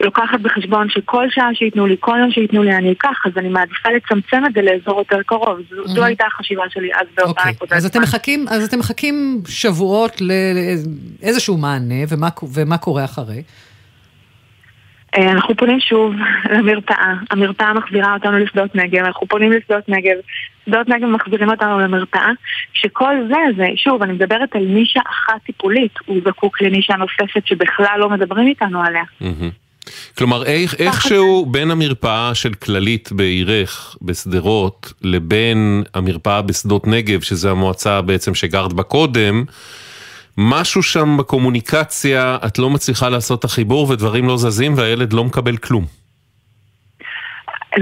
[0.00, 3.88] לוקחת בחשבון שכל שעה שייתנו לי, כל יום שייתנו לי אני אקח, אז אני מעדיפה
[3.96, 5.58] לצמצם את זה לאזור יותר קרוב.
[5.70, 7.78] זו, זו הייתה החשיבה שלי אז באותה נקודת אוקיי.
[7.78, 13.42] אז אתם מחכים, אז אתם מחכים שבועות לאיזשהו מענה, ומה, ומה קורה אחרי?
[15.16, 16.12] אה, אנחנו פונים שוב
[16.50, 20.16] למרפאה, המרפאה מחזירה אותנו לשדות נגב, אנחנו פונים לשדות נגב,
[20.66, 22.28] שדות נגב מחזירים אותנו למרפאה,
[22.72, 27.96] שכל זה, זה, שוב, אני מדברת על נישה אחת טיפולית, הוא זקוק לנישה נוספת שבכלל
[27.98, 29.02] לא מדברים איתנו עליה.
[30.18, 38.02] כלומר, איך, איכשהו בין המרפאה של כללית בעירך, בשדרות, לבין המרפאה בשדות נגב, שזה המועצה
[38.02, 39.44] בעצם שגרת בה קודם,
[40.38, 45.56] משהו שם בקומוניקציה, את לא מצליחה לעשות את החיבור ודברים לא זזים והילד לא מקבל
[45.56, 45.84] כלום.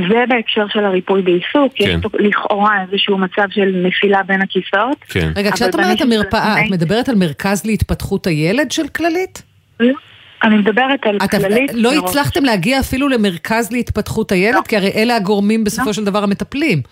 [0.09, 1.84] זה בהקשר של הריפוי בעיסוק, כן.
[1.84, 4.96] יש לכאורה איזשהו מצב של נפילה בין הכיסאות.
[5.09, 5.32] כן.
[5.36, 9.42] רגע, כשאת אומרת המרפאה, את מדברת על מרכז להתפתחות הילד של כללית?
[9.80, 9.94] לא,
[10.42, 11.70] אני מדברת על את כללית.
[11.74, 12.09] לא שדרות.
[12.09, 14.66] הצלחתם להגיע אפילו למרכז להתפתחות הילד?
[14.68, 16.82] כי הרי אלה הגורמים בסופו של דבר המטפלים.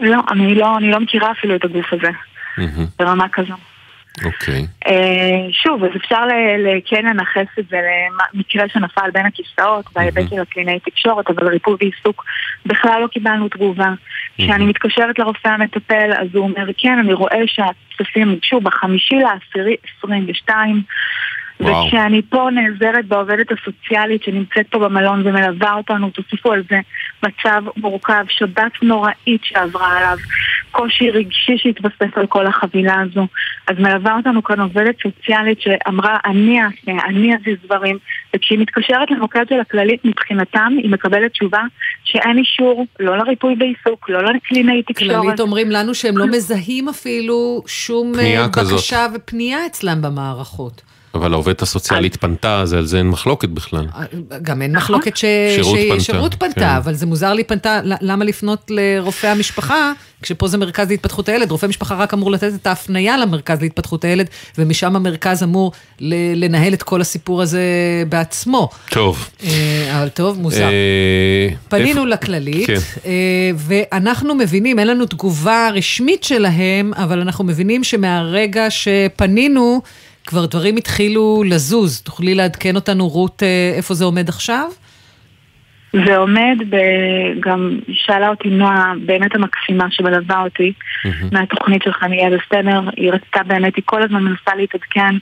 [0.00, 2.10] לא, אני לא, אני לא מכירה אפילו את הגוף הזה,
[2.98, 3.54] ברמה כזו.
[4.24, 4.66] אוקיי.
[4.86, 6.22] אה, שוב, אז אפשר
[6.84, 7.80] כן לנכס את זה
[8.34, 12.24] למקרה שנפל בין הכיסאות בהיבט של הקלינאי תקשורת, אבל ריפוי בעיסוק
[12.66, 13.92] בכלל לא קיבלנו תגובה.
[14.38, 20.82] כשאני מתקשרת לרופא המטפל, אז הוא אומר, כן, אני רואה שהטפסים הוגשו בחמישי לעשירי 22,
[21.60, 21.86] וואו.
[21.86, 26.80] וכשאני פה נעזרת בעובדת הסוציאלית שנמצאת פה במלון ומלווה אותנו, תוסיפו על זה
[27.22, 30.18] מצב מורכב, שבת נוראית שעברה עליו,
[30.70, 33.26] קושי רגשי שהתווסף על כל החבילה הזו.
[33.66, 37.98] אז מלווה אותנו כאן עובדת סוציאלית שאמרה, אני אעשה, אני אזיז דברים,
[38.36, 41.62] וכשהיא מתקשרת למוקד של הכללית, מבחינתם היא מקבלת תשובה
[42.04, 45.22] שאין אישור, לא לריפוי בעיסוק, לא לקלינאי תקשורת.
[45.22, 48.78] כללית אומרים לנו שהם לא מזהים אפילו שום אה, פנייה כזאת.
[48.78, 50.89] בקשה ופנייה אצלם במערכות.
[51.14, 53.86] אבל העובדת הסוציאלית פנתה, אז על זה אין מחלוקת בכלל.
[54.42, 55.24] גם אין מחלוקת ש...
[55.54, 56.66] שירות ש- פנתה, שירות פנתה, כן.
[56.68, 59.92] אבל זה מוזר לי פנתה, למה לפנות לרופא המשפחה,
[60.22, 64.26] כשפה זה מרכז להתפתחות הילד, רופא משפחה רק אמור לתת את ההפניה למרכז להתפתחות הילד,
[64.58, 67.62] ומשם המרכז אמור ל- לנהל את כל הסיפור הזה
[68.08, 68.68] בעצמו.
[68.90, 69.28] טוב.
[69.44, 70.64] אה, אבל טוב, מוזר.
[70.64, 72.78] אה, פנינו איפה- לכללית, כן.
[73.06, 73.10] אה,
[73.56, 79.80] ואנחנו מבינים, אין לנו תגובה רשמית שלהם, אבל אנחנו מבינים שמהרגע שפנינו,
[80.30, 82.02] כבר דברים התחילו לזוז.
[82.02, 84.68] תוכלי לעדכן אותנו, רות, אה, איפה זה עומד עכשיו?
[86.06, 86.76] זה עומד, ב...
[87.40, 90.72] גם שאלה אותי נועה, באמת המקסימה שמלווה אותי,
[91.32, 95.14] מהתוכנית שלך, נהיה בסדר, היא רצתה באמת, היא כל הזמן מנסה להתעדכן.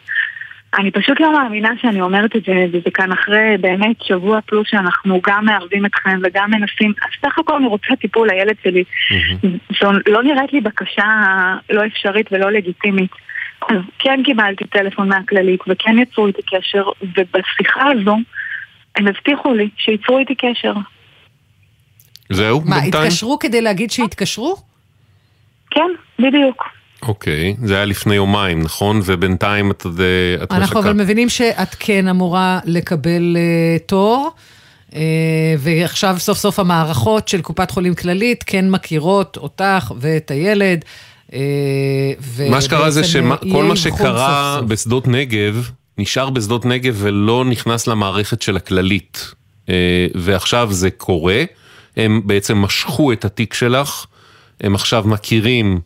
[0.79, 5.21] אני פשוט לא מאמינה שאני אומרת את זה, וזה כאן אחרי באמת שבוע פלוס שאנחנו
[5.27, 8.85] גם מערבים אתכם וגם מנסים, אז סך הכל אני רוצה טיפול לילד שלי.
[9.81, 11.05] זו לא נראית לי בקשה
[11.71, 13.11] לא אפשרית ולא לגיטימית.
[13.63, 18.17] אז כן קיבלתי טלפון מהכללית וכן יצרו איתי קשר, ובשיחה הזו
[18.97, 20.73] הם הבטיחו לי שייצרו איתי קשר.
[22.31, 23.05] זהו, מה, בינתיים?
[23.05, 24.57] התקשרו כדי להגיד שהתקשרו?
[25.71, 26.65] כן, בדיוק.
[27.03, 29.01] אוקיי, זה היה לפני יומיים, נכון?
[29.05, 30.79] ובינתיים את, אה, את אנחנו מחכה.
[30.79, 34.31] אבל מבינים שאת כן אמורה לקבל uh, תור,
[34.91, 34.95] uh,
[35.59, 40.85] ועכשיו סוף סוף המערכות של קופת חולים כללית כן מכירות אותך ואת הילד.
[42.21, 44.61] ו- מה שקרה זה אה, שכל מה שקרה.
[44.69, 49.35] בשדות נגב, נשאר בשדות נגב ולא נכנס למערכת של הכללית.
[49.69, 51.45] אה, ועכשיו זה קורה,
[51.97, 54.07] הם בעצם משכו את התיק שלך,
[54.61, 55.81] הם עכשיו מכירים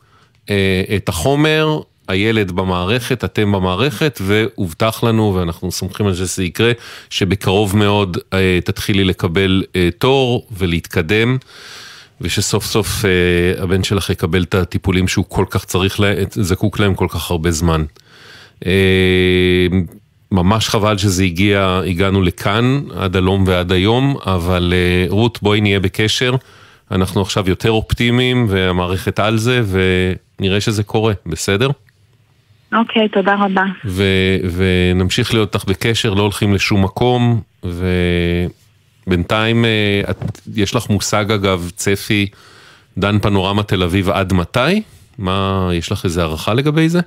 [0.50, 6.72] אה, את החומר, הילד במערכת, אתם במערכת, והובטח לנו, ואנחנו סומכים על זה שזה יקרה,
[7.10, 11.38] שבקרוב מאוד אה, תתחילי לקבל אה, תור ולהתקדם.
[12.22, 16.94] ושסוף סוף אה, הבן שלך יקבל את הטיפולים שהוא כל כך צריך, לה, זקוק להם
[16.94, 17.84] כל כך הרבה זמן.
[18.66, 19.66] אה,
[20.32, 25.80] ממש חבל שזה הגיע, הגענו לכאן, עד הלום ועד היום, אבל אה, רות, בואי נהיה
[25.80, 26.34] בקשר.
[26.90, 29.62] אנחנו עכשיו יותר אופטימיים, והמערכת על זה,
[30.38, 31.70] ונראה שזה קורה, בסדר?
[32.74, 33.64] אוקיי, תודה רבה.
[33.84, 38.61] ו- ונמשיך להיות איתך בקשר, לא הולכים לשום מקום, ובינתיים
[39.64, 40.16] אה, את,
[40.56, 42.26] יש לך מושג אגב, צפי,
[42.98, 44.82] דן פנורמה תל אביב עד מתי?
[45.18, 47.00] מה, יש לך איזה הערכה לגבי זה?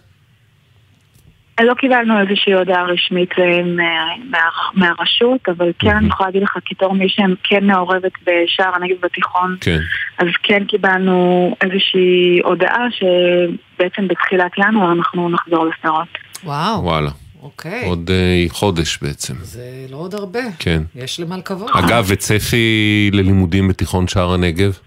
[1.63, 3.83] לא קיבלנו איזושהי הודעה רשמית אה, מה-
[4.31, 4.39] מה-
[4.73, 9.79] מהרשות, אבל כן אני יכולה להגיד לך כתור מי שכן מעורבת בשער הנגב בתיכון, כן.
[10.17, 16.07] אז כן קיבלנו איזושהי הודעה שבעצם בתחילת ינואר אנחנו נחזור לסדרות.
[16.43, 17.09] וואו, וואלה.
[17.45, 17.85] אוקיי.
[17.85, 19.33] עוד אה, חודש בעצם.
[19.41, 20.39] זה לא עוד הרבה.
[20.59, 20.81] כן.
[20.95, 21.69] יש למה לקוות.
[21.73, 24.77] אגב, וצפי ללימודים בתיכון שער הנגב?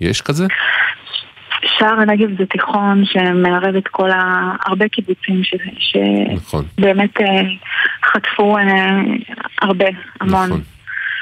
[0.00, 0.46] יש כזה?
[1.78, 4.52] שער הנגב זה תיכון שמערב את כל ה...
[4.66, 5.54] הרבה קיבוצים ש...
[6.34, 6.64] נכון.
[6.80, 7.26] שבאמת אה,
[8.04, 8.64] חטפו אה,
[9.62, 9.86] הרבה,
[10.20, 10.50] המון.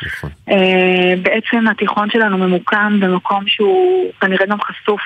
[0.07, 0.31] נכון.
[0.49, 5.01] אה, בעצם התיכון שלנו ממוקם במקום שהוא כנראה גם חשוף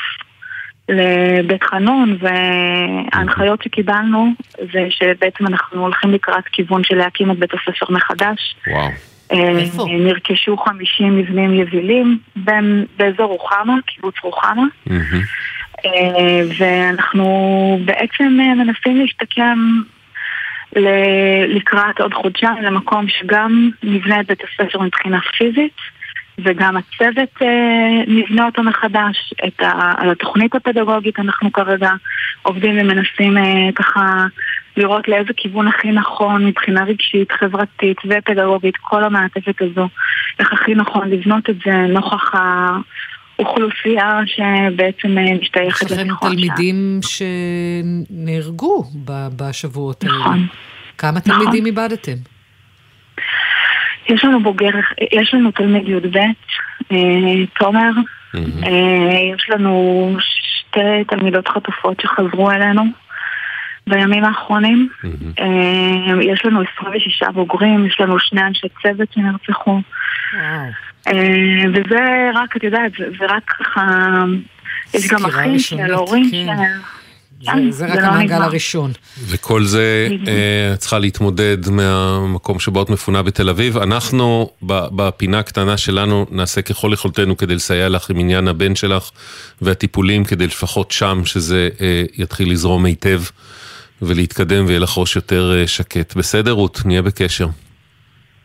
[0.90, 4.32] לבית חנון, וההנחיות שקיבלנו
[4.72, 8.56] זה שבעצם אנחנו הולכים לקראת כיוון של להקים את בית הספר מחדש.
[8.66, 8.88] וואו.
[9.32, 9.52] אה,
[9.98, 14.62] נרכשו 50 מבנים יבילים בין- באזור רוחמה, קיבוץ רוחמה.
[15.84, 17.24] אה, ואנחנו
[17.84, 19.58] בעצם אה, מנסים להשתקם
[21.48, 25.76] לקראת עוד חודשיים למקום שגם נבנה את בית הספר מבחינה פיזית
[26.38, 29.34] וגם הצוות אה, נבנה אותו מחדש.
[29.46, 31.90] את ה, על התוכנית הפדגוגית אנחנו כרגע
[32.42, 34.26] עובדים ומנסים אה, ככה
[34.76, 39.88] לראות לאיזה כיוון הכי נכון מבחינה רגשית, חברתית ופדגוגית, כל המעטפת הזו,
[40.38, 42.32] איך הכי נכון לבנות את זה נוכח
[43.38, 46.36] האוכלוסייה שבעצם אה, משתייכת יש לכם לתיכון שם.
[46.36, 48.84] תלמידים שנהרגו
[49.36, 50.18] בשבועות האלה.
[50.18, 50.46] נכון.
[50.98, 52.16] כמה תלמידים איבדתם?
[54.10, 54.70] יש לנו בוגר,
[55.12, 56.16] יש לנו תלמיד י"ב,
[56.92, 57.90] אה, תומר,
[58.34, 62.82] אה, יש לנו שתי תלמידות חטופות שחזרו אלינו,
[63.86, 64.88] בימים האחרונים.
[65.38, 69.80] אה, יש לנו 26 בוגרים, יש לנו שני אנשי צוות שנרצחו.
[71.06, 73.84] אה, וזה רק, את יודעת, זה זה רק ככה...
[74.94, 76.46] יש גם אחים של הורים כן.
[77.42, 77.46] ש...
[77.46, 78.42] זה- זה רק לא המעגל.
[78.42, 78.92] הראשון.
[79.26, 80.08] וכל זה.
[80.28, 83.78] אה, צריכה להתמודד מהמקום שבו את מפונה בתל אביב.
[83.78, 89.10] אנחנו, בפינה הקטנה שלנו, נעשה ככל יכולתנו כדי לסייע לך עם עניין הבן שלך
[89.62, 93.22] והטיפולים, כדי לפחות שם שזה אה, יתחיל לזרום היטב
[94.02, 96.14] ולהתקדם ויהיה לך ראש יותר אה, שקט.
[96.16, 96.80] בסדר, רות?
[96.84, 97.46] נהיה בקשר.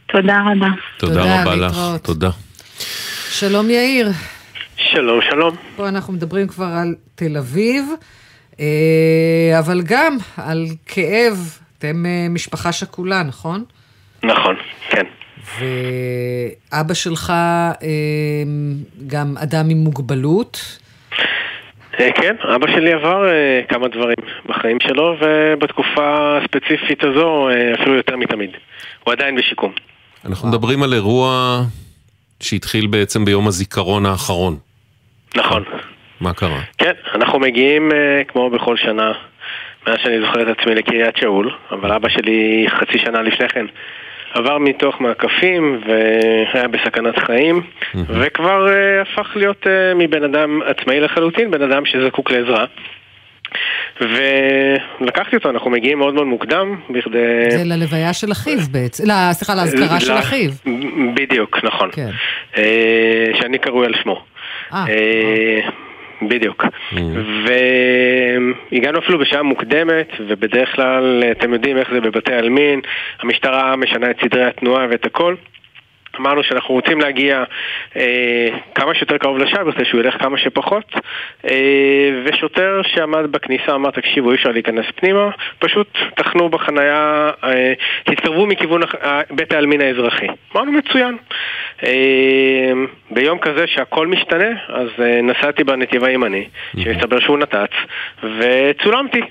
[0.08, 0.68] תודה רבה.
[0.98, 1.78] תודה תודה, רבה לך.
[2.02, 2.30] תודה.
[3.32, 4.10] שלום יאיר.
[4.78, 5.56] שלום, שלום.
[5.76, 7.96] פה אנחנו מדברים כבר על תל אביב, אה,
[9.60, 11.60] אבל גם על כאב.
[11.78, 13.64] אתם אה, משפחה שכולה, נכון?
[14.24, 14.56] נכון,
[14.90, 15.06] כן.
[16.72, 17.76] ואבא שלך אה,
[19.08, 20.80] גם אדם עם מוגבלות.
[22.00, 27.96] אה, כן, אבא שלי עבר אה, כמה דברים בחיים שלו, ובתקופה הספציפית הזו אה, אפילו
[27.96, 28.50] יותר מתמיד.
[29.04, 29.72] הוא עדיין בשיקום.
[30.26, 31.62] אנחנו מדברים על אירוע
[32.40, 34.58] שהתחיל בעצם ביום הזיכרון האחרון.
[35.36, 35.64] נכון.
[36.22, 36.60] מה קרה?
[36.78, 39.12] כן, אנחנו מגיעים אה, כמו בכל שנה,
[39.88, 43.66] מאז שאני זוכר את עצמי לקריית שאול, אבל אבא שלי חצי שנה לפני כן
[44.34, 47.62] עבר מתוך מעקפים והיה בסכנת חיים,
[47.96, 52.66] וכבר אה, הפך להיות אה, מבן אדם עצמאי לחלוטין, בן אדם שזקוק לעזרה.
[54.02, 57.52] ולקחתי אותו, אנחנו מגיעים מאוד מאוד מוקדם, בכדי...
[57.52, 60.52] זה ללוויה של אחיו בעצם, לא, סליחה, לאזכרה של אחיו.
[61.14, 61.90] בדיוק, נכון.
[61.92, 62.10] כן.
[62.58, 64.24] אה, שאני קרוי על שמו.
[64.74, 64.86] אה,
[66.22, 66.66] בדיוק.
[68.72, 72.82] והגענו אפילו בשעה מוקדמת, ובדרך כלל, אתם יודעים איך זה בבתי עלמין,
[73.20, 75.36] המשטרה משנה את סדרי התנועה ואת הכל.
[76.20, 77.44] אמרנו שאנחנו רוצים להגיע
[77.98, 80.94] אה, כמה שיותר קרוב לשער, בכדי שהוא ילך כמה שפחות,
[81.52, 81.56] אה,
[82.26, 88.84] ושוטר שעמד בכניסה אמר, תקשיבו, אי אפשר להיכנס פנימה, פשוט תחנו בחנייה, אה, תתקרבו מכיוון
[88.84, 90.28] הח- ה- בית העלמין האזרחי.
[90.56, 91.18] אמרנו, מצוין.
[91.84, 91.92] אה,
[93.12, 96.48] ביום כזה שהכל משתנה, אז אה, נסעתי בנתיב הימני,
[96.80, 97.72] שמסתבר שהוא נת"צ,
[98.24, 99.22] וצולמתי.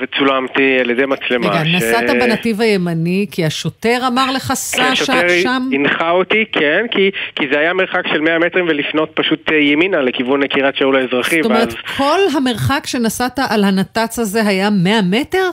[0.00, 1.50] וצולמתי על ידי מצלמה.
[1.50, 5.68] רגע, ש- נסעת בנתיב הימני כי השוטר אמר לך, סע שם?
[5.72, 10.00] הנחה אותי, כן, כי, כי זה היה מרחק של 100 מטרים ולפנות פשוט אה, ימינה
[10.00, 11.36] לכיוון קריית שאול האזרחי.
[11.42, 11.96] זאת אומרת, ואז...
[11.96, 15.50] כל המרחק שנסעת על הנת"צ הזה היה 100 מטר?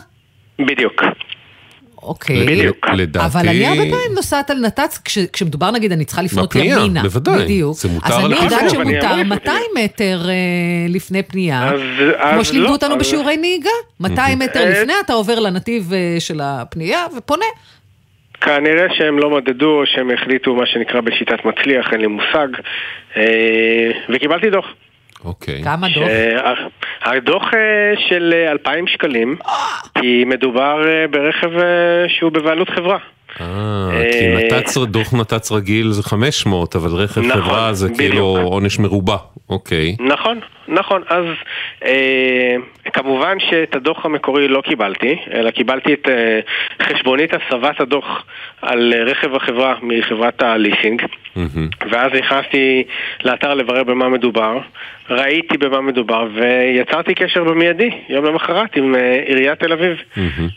[0.60, 1.02] בדיוק.
[2.06, 2.46] אוקיי.
[2.46, 2.88] בדיוק.
[2.94, 6.78] לדעתי- אבל אני הרבה פעמים נוסעת על נת"צ, כש, כשמדובר נגיד, אני צריכה לפנות בפנייה,
[6.78, 7.02] ימינה.
[7.04, 7.44] בוודאי.
[7.44, 7.78] בדיוק.
[7.78, 8.36] זה מותר אז אני.
[8.44, 10.34] יודעת שמותר אמור 200 מטר אה,
[10.90, 11.72] לפני פנייה.
[11.74, 13.70] אז- כמו אז שלימדו לא, אותנו אז- בשיעורי נהיגה.
[14.00, 17.46] 200 מטר אה, לפני אתה עובר לנתיב אה, של הפנייה ופונה.
[18.42, 22.48] כנראה שהם לא מדדו שהם החליטו מה שנקרא בשיטת מצליח, אין לי מושג.
[24.14, 24.66] וקיבלתי דוח.
[25.26, 25.64] אוקיי.
[25.64, 26.08] כמה דוח?
[27.02, 27.60] הדוח אה,
[28.10, 29.36] של אה, 2,000 שקלים,
[30.02, 31.66] כי מדובר אה, ברכב אה,
[32.08, 32.98] שהוא בבעלות חברה.
[33.42, 33.46] אה,
[33.94, 38.00] אה, כי נת"צ, דוח נת"צ רגיל זה 500, אבל רכב נכון, חברה זה בדיוק.
[38.00, 39.18] כאילו עונש מרובע.
[39.50, 39.96] אוקיי.
[40.00, 41.02] נכון, נכון.
[41.10, 41.26] אז
[41.86, 42.56] אה,
[42.94, 46.40] כמובן שאת הדוח המקורי לא קיבלתי, אלא קיבלתי את אה,
[46.82, 48.26] חשבונית הסבת הדוח
[48.62, 51.02] על אה, רכב החברה מחברת הליסינג.
[51.92, 52.84] ואז נכנסתי
[53.24, 54.60] לאתר לברר במה מדובר,
[55.10, 59.98] ראיתי במה מדובר ויצרתי קשר במיידי, יום למחרת, עם אה, עיריית תל אביב,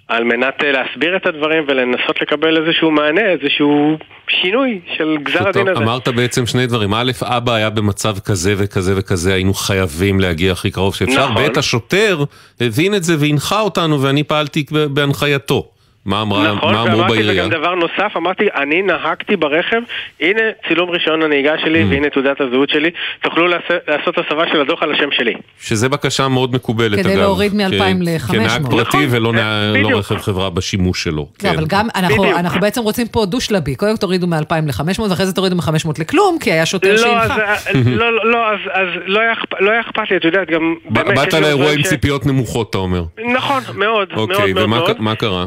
[0.09, 3.99] על מנת אה, להסביר את הדברים ולנסות לקבל איזשהו מענה, איזשהו
[4.29, 5.85] שינוי של גזר הדין הזה.
[5.85, 6.95] אמרת בעצם שני דברים.
[6.95, 11.31] א', אבא היה במצב כזה וכזה וכזה, היינו חייבים להגיע הכי קרוב שאפשר.
[11.31, 11.53] נכון.
[11.53, 12.25] ב', השוטר
[12.61, 15.69] הבין את זה והנחה אותנו ואני פעלתי בהנחייתו.
[16.07, 17.47] מה אמרה- נכון, מה אמרו ואמרתי בעירייה?
[17.47, 19.81] וגם דבר נוסף, אמרתי, אני נהגתי ברכב,
[20.21, 21.87] הנה צילום רישיון הנהיגה שלי Mm.
[21.91, 22.91] והנה תעודת הזהות שלי,
[23.23, 25.35] תוכלו לעשות- לעשות הסבה של הדוח על השם שלי.
[25.61, 27.21] שזה בקשה מאוד מקובלת, כדי אגב.
[27.21, 28.71] להוריד מ- כ- 2,000 ל- כנהג 500.
[28.71, 29.99] פרטי נכון, ולא כן, נה- לא.
[29.99, 31.17] רכב חברה בשימוש שלו.
[31.17, 31.49] לא, כן.
[31.49, 32.25] אבל גם, אנחנו.
[32.31, 33.75] אנחנו בעצם רוצים פה דו-שלבי.
[33.75, 37.53] קודם תורידו מ-2,000 ל-500, ואחרי זה תורידו מ-500 לכלום, כי היה שוטר לא, שהנחה.
[37.53, 40.75] אז, לא, לא, אז, אז לא היה אכפ- לא היה אכפת לי, את יודעת, גם...
[40.91, 43.03] באת לאירוע עם ציפיות נמוכות, אתה אומר.
[43.35, 44.91] נכון, מאוד, מאוד אוקיי, מאוד ומה מאוד.
[44.97, 45.47] ק- מה קרה?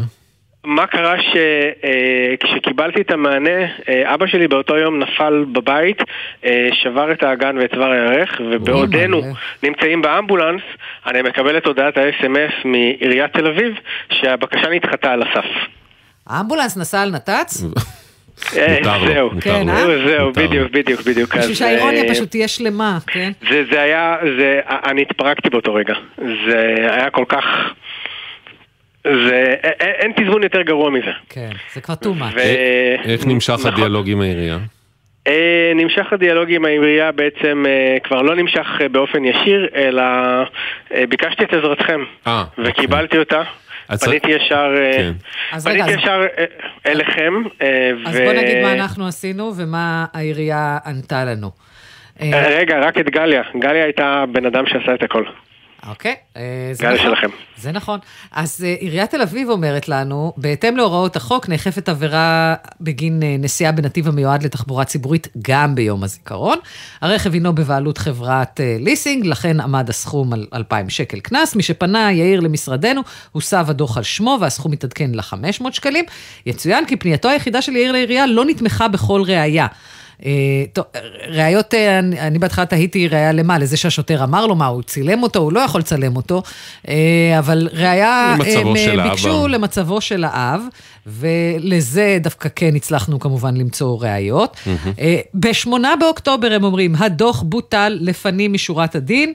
[0.63, 5.97] מה קרה שכשקיבלתי את המענה, אה, אבא שלי באותו יום נפל בבית,
[6.45, 9.21] אה, שבר את האגן ואת צוואר הירך, ובעודנו
[9.63, 10.61] נמצאים באמבולנס,
[11.07, 13.73] אני מקבל את הודעת ה-SMS מעיריית תל אביב,
[14.11, 15.45] שהבקשה נדחתה על הסף.
[16.27, 17.63] האמבולנס נסע על נת"צ?
[18.57, 19.69] אה, זהו, כן.
[19.69, 19.85] אה?
[20.07, 20.33] זהו, לו.
[20.33, 21.35] בדיוק, בדיוק, בדיוק.
[21.35, 23.31] בשביל שהאירוניה אה, פשוט תהיה שלמה, כן?
[23.49, 25.93] זה, זה היה, זה, אני התפרקתי באותו רגע.
[26.17, 27.45] זה היה כל כך...
[29.03, 31.11] זה, אין, אין תזמון יותר גרוע מזה.
[31.29, 32.35] כן, זה כבר too much.
[32.35, 32.39] ו-
[33.05, 33.71] איך נמשך נכון.
[33.73, 34.57] הדיאלוג עם העירייה?
[35.27, 40.01] אה, נמשך הדיאלוג עם העירייה בעצם אה, כבר לא נמשך אה, באופן ישיר, אלא
[40.93, 43.41] אה, ביקשתי את עזרתכם, אה, וקיבלתי אותה.
[43.89, 45.11] אז- פניתי ישר, אה, כן.
[45.51, 46.45] אז רגע, פניתי אז- ישר אה,
[46.91, 51.51] אליכם, אה, אז ו- בוא נגיד מה אנחנו עשינו ומה העירייה ענתה לנו.
[52.21, 53.41] אה, אה, רגע, רק את גליה.
[53.59, 55.23] גליה הייתה בן אדם שעשה את הכל.
[55.87, 56.41] אוקיי, אה,
[56.73, 56.97] זה נכון.
[56.97, 57.27] שלכם.
[57.57, 57.99] זה נכון.
[58.31, 63.71] אז אה, עיריית תל אביב אומרת לנו, בהתאם להוראות החוק, נאכפת עבירה בגין אה, נסיעה
[63.71, 66.57] בנתיב המיועד לתחבורה ציבורית גם ביום הזיכרון.
[67.01, 71.55] הרכב הינו בבעלות חברת ליסינג, לכן עמד הסכום על 2,000 שקל קנס.
[71.55, 73.01] מי שפנה יאיר למשרדנו,
[73.31, 76.05] הוסב הדוח על שמו והסכום מתעדכן ל-500 שקלים.
[76.45, 79.67] יצוין כי פנייתו היחידה של יאיר לעירייה לא נתמכה בכל ראייה.
[80.25, 80.31] אה,
[80.73, 80.85] טוב,
[81.27, 83.59] ראיות, אה, אני, בהתחלה תהיתי ראייה למה?
[83.59, 86.43] לזה שהשוטר אמר לו מה, הוא צילם אותו, הוא לא יכול לצלם אותו,
[86.87, 89.11] אה, אבל ראייה, למצבו הם של אה, האב.
[89.11, 90.61] ביקשו למצבו של האב,
[91.07, 94.57] ולזה דווקא כן הצלחנו כמובן למצוא ראיות.
[94.99, 99.33] אה, בשמונה באוקטובר הם אומרים, הדוח בוטל לפנים משורת הדין.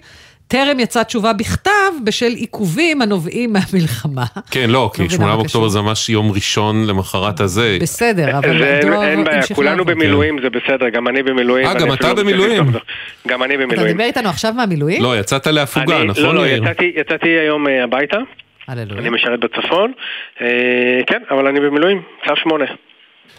[0.48, 1.70] טרם יצאה תשובה בכתב
[2.04, 4.24] בשל עיכובים הנובעים מהמלחמה.
[4.50, 5.68] כן, לא, כי מבינה 8 מה באוקטובר.
[5.68, 7.78] זה ממש יום ראשון למחרת הזה.
[7.80, 9.84] בסדר, אבל זה אין- בעיה, כולנו.
[9.84, 11.66] במילואים, זה בסדר, גם אני במילואים.
[11.66, 12.64] אה, גם אתה לא צריך במילואים?
[13.28, 13.92] גם אני אתה במילואים.
[13.92, 15.02] דיבר איתנו עכשיו מהמילואים?
[15.02, 16.62] לא, יצאת להפוגה, אני- נכון, לא, לא, יאיר?
[16.62, 18.16] יצאתי- יצאתי היום אה, הביתה.
[18.68, 19.00] הללויה.
[19.00, 19.92] אני משרת בצפון.
[20.40, 20.46] אה,
[21.06, 22.64] כן, אבל אני במילואים, צו שמונה.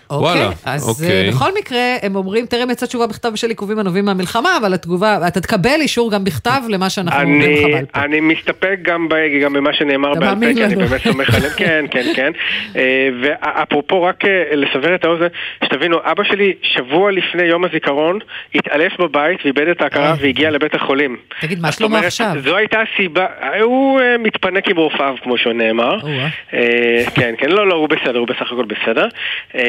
[0.09, 1.25] אוקיי, וואלה, אז אוקיי.
[1.25, 5.27] אה, בכל מקרה, הם אומרים, טרם יצאה תשובה בכתב בשל עיכובים הנובעים מהמלחמה, אבל התגובה,
[5.27, 8.01] אתה תקבל אישור גם בכתב למה שאנחנו אומרים אני, לך בעל פה.
[8.01, 10.75] אני מסתפק גם, ב, גם במה שנאמר בעל פה, כי אני.
[10.75, 12.31] באמת סומך עליהם, כן, כן, כן.
[12.75, 15.27] אה, ואפרופו, רק אה, לסבר את האוזן,
[15.65, 18.19] שתבינו, אבא שלי שבוע לפני יום הזיכרון
[18.55, 21.17] התעלף בבית ואיבד את ההכרה והגיע לבית החולים.
[21.41, 22.33] תגיד, מה אומרת, עכשיו?
[22.43, 23.25] זו הייתה הסיבה,
[23.61, 25.99] הוא מתפנק עם רופאיו, כמו שנאמר.
[27.15, 29.07] כן, כן, לא, לא, הוא בסדר, הוא בסך הכל בסדר.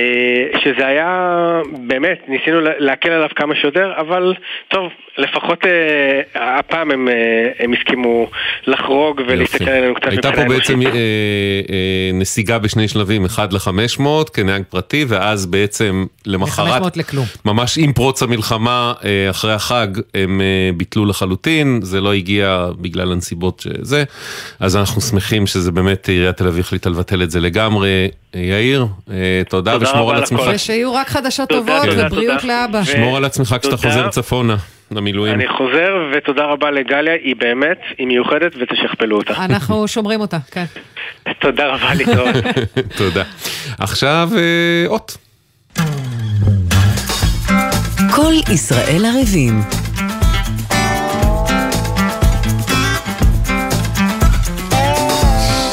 [0.06, 1.40] אה, שזה היה,
[1.86, 4.34] באמת, ניסינו לה- להקל עליו כמה שיותר, אבל
[4.68, 4.88] טוב,
[5.18, 6.20] לפחות אה,
[6.58, 7.14] הפעם הם, אה,
[7.58, 8.26] הם הסכימו
[8.66, 10.94] לחרוג ולהסתכל עלינו קצת הייתה פה מבחינה בעצם אנושית.
[10.94, 11.00] אה,
[11.70, 14.00] אה, נסיגה בשני שלבים, אחד ל-500
[14.34, 17.24] כנהג פרטי, ואז בעצם למחרת, מ-500 לכלום.
[17.44, 20.46] ממש עם פרוץ המלחמה, אה, אחרי החג, הם אה,
[20.76, 24.04] ביטלו לחלוטין, זה לא הגיע בגלל הנסיבות שזה,
[24.60, 28.08] אז אנחנו שמחים שזה באמת, עיריית תל אביב החליטה לבטל את זה לגמרי.
[28.34, 29.14] יאיר, אה,
[29.48, 30.40] תודה, תודה ושמור רבה על עצמך.
[30.54, 32.44] ושיהיו רק חדשות טובות ובריאות.
[32.44, 32.84] לאבא.
[32.84, 33.76] שמור על עצמך כשאתה.
[33.76, 34.56] חוזר צפונה,
[34.90, 35.34] למילואים.
[35.34, 39.44] אני חוזר, ותודה רבה לגליה, היא באמת, היא מיוחדת ותשכפלו אותה.
[39.44, 40.64] אנחנו שומרים אותה, כן.
[41.42, 42.34] תודה רבה, להתראות.
[42.98, 43.22] תודה.
[43.78, 45.16] עכשיו, אה, אות.
[48.14, 49.60] כל ישראל ערבים.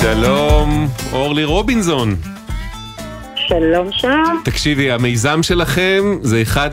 [0.01, 2.32] שלום, אורלי רובינזון.
[3.60, 4.41] שלום שלום.
[4.45, 6.70] תקשיבי, המיזם שלכם זה אחד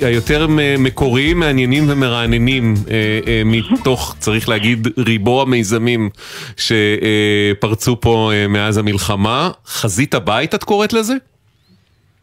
[0.00, 0.46] היותר
[0.78, 6.10] מקוריים, מעניינים ומרעננים אה, אה, מתוך, צריך להגיד, ריבו המיזמים
[6.56, 9.50] שפרצו פה אה, מאז המלחמה.
[9.66, 11.14] חזית הבית, את קוראת לזה?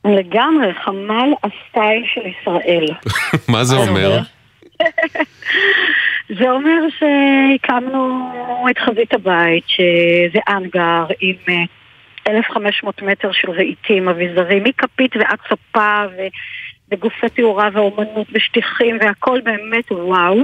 [0.05, 2.86] לגמרי, חמ"ל הסטייל של ישראל.
[3.53, 4.20] מה זה אומר?
[6.39, 8.32] זה אומר שהקמנו
[8.72, 11.36] את חזית הבית, שזה אנגר עם
[12.28, 16.03] 1,500 מטר של רהיטים, אביזרים, מכפית ועד ספה
[16.91, 20.43] וגופי תאורה ואומנות ושטיחים והכל באמת וואו.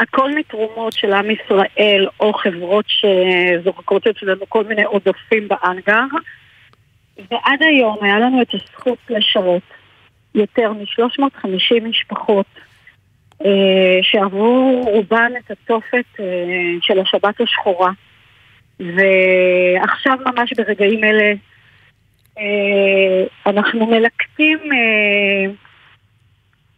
[0.00, 6.04] הכל מתרומות של עם ישראל או חברות שזורקות אצלנו כל מיני עודפים באנגר.
[7.30, 9.62] ועד היום היה לנו את הזכות לשרת
[10.34, 12.46] יותר מ-350 משפחות
[13.44, 16.24] אה, שעברו רובן את התופת אה,
[16.80, 17.90] של השבת השחורה.
[18.80, 21.34] ועכשיו ממש ברגעים אלה
[22.38, 25.52] אה, אנחנו מלקטים אה,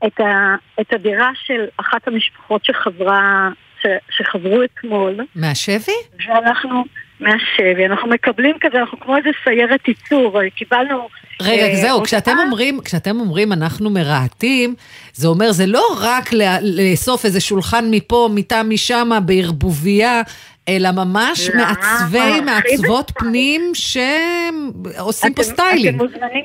[0.06, 3.48] את, ה, את הדירה של אחת המשפחות שחברה,
[3.82, 5.16] ש, שחזרו אתמול.
[5.34, 5.92] מהשבי?
[6.28, 6.84] ואנחנו,
[7.20, 11.08] מהשבי, אנחנו מקבלים כזה, אנחנו כמו איזה סיירת ייצור, קיבלנו...
[11.42, 14.74] רגע, אה, זהו, כשאתם אומרים, כשאתם אומרים אנחנו מרהטים,
[15.12, 16.30] זה אומר, זה לא רק
[16.62, 20.22] לאסוף איזה שולחן מפה, מיטה משמה, בערבוביה,
[20.70, 26.02] אלא ממש מעצבי, מעצבות פנים שעושים פה אתם- סטיילינג.
[26.02, 26.44] אתם מוזמנים,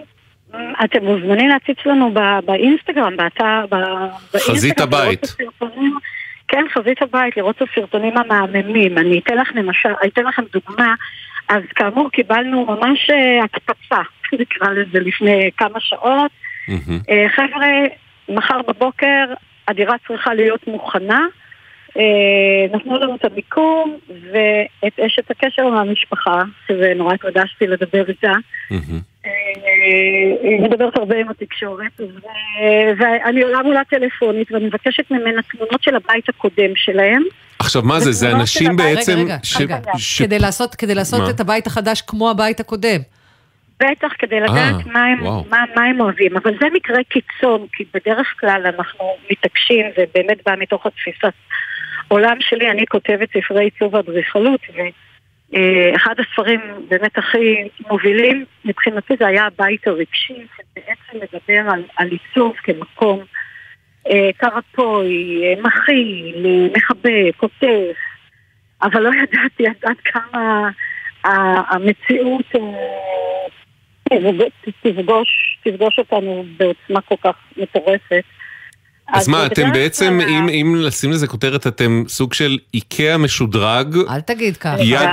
[0.84, 2.14] אתם מוזמנים להציץ לנו
[2.46, 3.66] באינסטגרם, באתר.
[4.38, 5.36] חזית הבית.
[6.48, 8.98] כן, חזית הבית, לראות את הסרטונים המהממים.
[8.98, 10.94] אני אתן לך למשל, אני אתן לכם דוגמה.
[11.50, 14.02] אז כאמור קיבלנו ממש אה, הקפצה,
[14.42, 16.32] נקרא לזה, לפני כמה שעות.
[17.10, 17.68] אה, חבר'ה,
[18.30, 19.26] מחר בבוקר
[19.68, 21.20] הדירה צריכה להיות מוכנה.
[21.98, 28.32] אה, נתנו לנו את המיקום ואת אשת הקשר מהמשפחה, שזה נורא התרגשתי לדבר איתה.
[28.72, 29.30] אה,
[30.42, 32.02] היא מדברת הרבה עם התקשורת,
[32.98, 37.24] ואני עולה מולה טלפונית ואני מבקשת ממנה תמונות של הבית הקודם שלהם.
[37.60, 38.12] עכשיו, מה זה?
[38.12, 39.18] זה אנשים בעצם...
[39.18, 39.78] רגע, רגע,
[40.18, 41.30] כדי לעשות, כדי לעשות?
[41.30, 43.00] את הבית החדש כמו הבית הקודם.
[43.80, 45.46] בטח, כדי לדעת אה, מה הם, וואו.
[45.50, 50.38] מה, מה הם אוהבים, אבל זה מקרה קיצון, כי בדרך כלל אנחנו מתעקשים, זה באמת
[50.46, 51.34] בא מתוך התפיסת
[52.08, 57.56] עולם שלי, אני כותבת ספרי עיצוב ואדריכלות, ואחד הספרים באמת הכי
[57.90, 63.20] מובילים מבחינתי זה היה הבית הרגשי, שבעצם מדבר על, על עיצוב כמקום
[64.12, 66.46] אה, קרפוי, אה, מכיל,
[66.78, 67.98] מחבק, עוטף,
[68.82, 70.70] אבל לא ידעתי עד כמה
[71.70, 72.62] המציאות אה,
[74.10, 78.24] תפגוש- תפגוש, תפגוש אותנו בעוצמה כל כך מטורפת.
[79.14, 83.96] אז מה, אתם בעצם, כלל- אם אם לשים לזה כותרת, אתם סוג של איקאה משודרג,
[84.10, 84.76] אל תגיד ככה.
[84.80, 85.10] יד.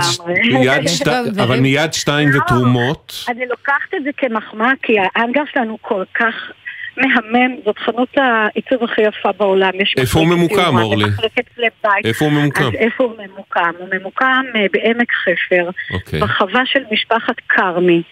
[0.62, 1.08] יד שת-
[1.42, 2.38] אבל מיד שתיים לא.
[2.38, 3.24] ותרומות.
[3.28, 6.34] אני לוקחת את זה כמחמאה, כי האנגר שלנו כל כך
[6.96, 9.70] מהמם, זאת חנות העיצוב הכי יפה בעולם.
[9.82, 11.04] יש איפה הוא ממוקם, אורלי?
[12.04, 12.64] איפה הוא ממוקם?
[12.64, 13.70] אז איפה הוא ממוקם?
[13.78, 16.20] הוא ממוקם אה, בעמק חפר, אוקיי.
[16.20, 18.02] בחווה של משפחת כרמי.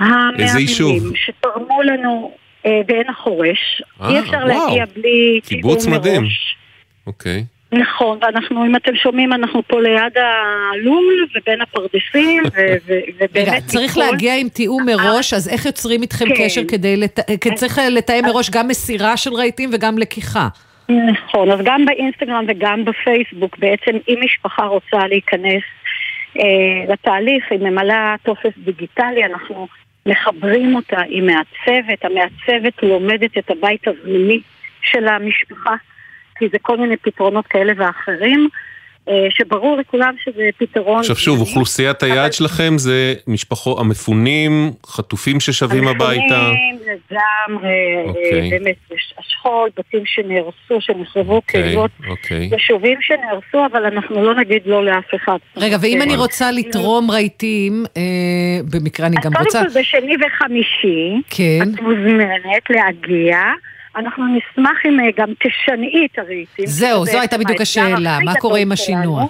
[0.00, 1.12] המאמינים יישוב?
[1.16, 2.32] שתרמו לנו
[2.64, 3.82] בעין החורש.
[4.02, 4.44] אה, אי אפשר.
[4.44, 6.22] להגיע בלי קיבוץ מדהים.
[7.06, 7.44] אוקיי.
[7.72, 12.42] נכון, ואנחנו, אם אתם שומעים, אנחנו פה ליד הלול ובין הפרדסים,
[12.86, 13.36] ובאמת...
[13.36, 16.34] רגע, צריך להגיע עם תיאום מראש, אז איך יוצרים איתכם כן.
[16.44, 16.96] קשר כדי...
[16.96, 20.48] לת- כי צריך לתאם מראש גם מסירה של רהיטים וגם לקיחה.
[20.88, 25.62] נכון, אז גם באינסטגרם וגם בפייסבוק, בעצם אם משפחה רוצה להיכנס
[26.38, 29.68] אה, לתהליך, היא ממלאה טופס דיגיטלי, אנחנו
[30.06, 34.40] מחברים אותה עם מעצבת, המעצבת לומדת את הבית הזמיני
[34.82, 35.74] של המשפחה,
[36.38, 38.48] כי זה כל מיני פתרונות כאלה ואחרים,
[39.30, 40.98] שברור לכולם שזה פתרון...
[40.98, 41.40] עכשיו שוב.
[41.40, 46.36] אוכלוסיית היעד שלכם זה משפחות המפונים, חתופים ששבים הביתה.
[46.36, 48.40] המפונים לגמרי, אוקיי.
[48.40, 52.48] אה, באמת, יש השכול, בתים שנהרסו, שנחרבו אוקיי, קהילות, אוקיי.
[52.52, 55.38] יישובים שנהרסו, אבל אנחנו לא נגיד לא לאף אחד.
[55.56, 56.02] רגע, ואם.
[56.02, 58.02] אני רוצה לתרום רהיטים, אה,
[58.70, 59.60] במקרה אני גם קודם רוצה...
[59.60, 61.58] כל בשני וחמישי, כן.
[61.62, 63.38] את מוזמנת להגיע.
[63.96, 66.66] אנחנו נשמח אם אה, גם תשנעי את הרהיטים.
[66.66, 68.72] זהו, זו הייתה בדיוק השאלה, מה קורה עם.
[68.72, 69.26] השינוע?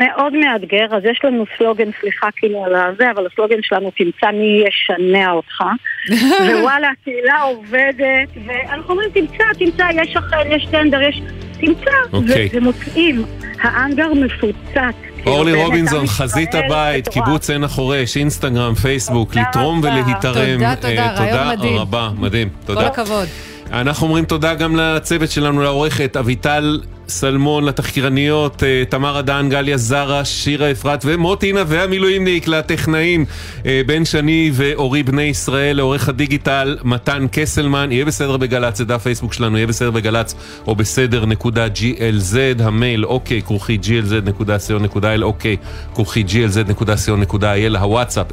[0.00, 4.64] מאוד מאתגר, אז יש לנו סלוגן, סליחה כאילו על הזה, אבל הסלוגן שלנו תמצא מי
[4.68, 5.62] ישנע אותך.
[6.58, 11.20] ווואלה, הקהילה עובדת, ואנחנו אומרים תמצא, תמצא, יש אחר, יש טנדר, יש...
[11.60, 12.48] תמצא, אוקיי.
[12.52, 13.24] ו- ומוצאים.
[13.62, 14.96] האנגר מפוצץ.
[15.16, 17.08] כאילו, אורלי באמת, רובינזון, חזית הבית.
[17.08, 19.88] קיבוץ עין החורש, אינסטגרם, פייסבוק, לתרום רבה.
[19.88, 20.54] ולהיתרם.
[20.54, 21.78] תודה, תודה, אה, רעיון מדהים.
[21.78, 22.86] רבה, מדהים, כל תודה.
[22.86, 23.28] הכבוד.
[23.72, 26.80] אנחנו אומרים תודה גם לצוות שלנו, לעורכת אביטל
[27.12, 33.24] סלמון, לתחקירניות, אה, תמר אדן, גליה זרה, שירה אפרת ומוטינה והמילואימניק, לטכנאים
[33.66, 39.02] אה, בן שני ואורי בני ישראל, לעורך הדיגיטל מתן קסלמן, יהיה בסדר בגל"צ, זה דף
[39.02, 40.34] פייסבוק שלנו, יהיה בסדר בגל"צ
[40.66, 45.56] או בסדר נקודה glz, המייל אוקיי, כרוכי glz.co.il, אוקיי,
[45.94, 48.26] כרוכי glz.co.il, הוואטסאפ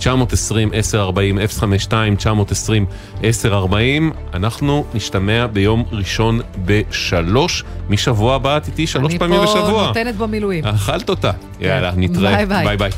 [0.00, 0.04] 052-920-1040,
[3.22, 3.74] 052-920-1040,
[4.34, 7.51] אנחנו נשתמע ביום ראשון בשלוש,
[7.88, 9.82] משבוע הבא את איתי שלוש פעמים אני בשבוע.
[9.82, 10.64] פה נותנת בו מילואים.
[10.64, 11.30] אכלת אותה.
[11.60, 12.36] יאללה, נתראה.
[12.36, 12.64] ביי ביי.
[12.66, 12.90] ביי ביי.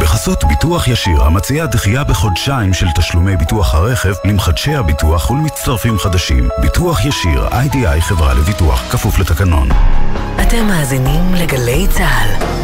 [0.00, 6.48] בחסות ביטוח ישיר, המציע דחייה בחודשיים של תשלומי ביטוח הרכב למחדשי הביטוח ולמצטרפים חדשים.
[6.60, 9.68] ביטוח ישיר, איי-די-איי חברה לביטוח, כפוף לתקנון.
[10.42, 12.61] אתם מאזינים לגלי צה"ל.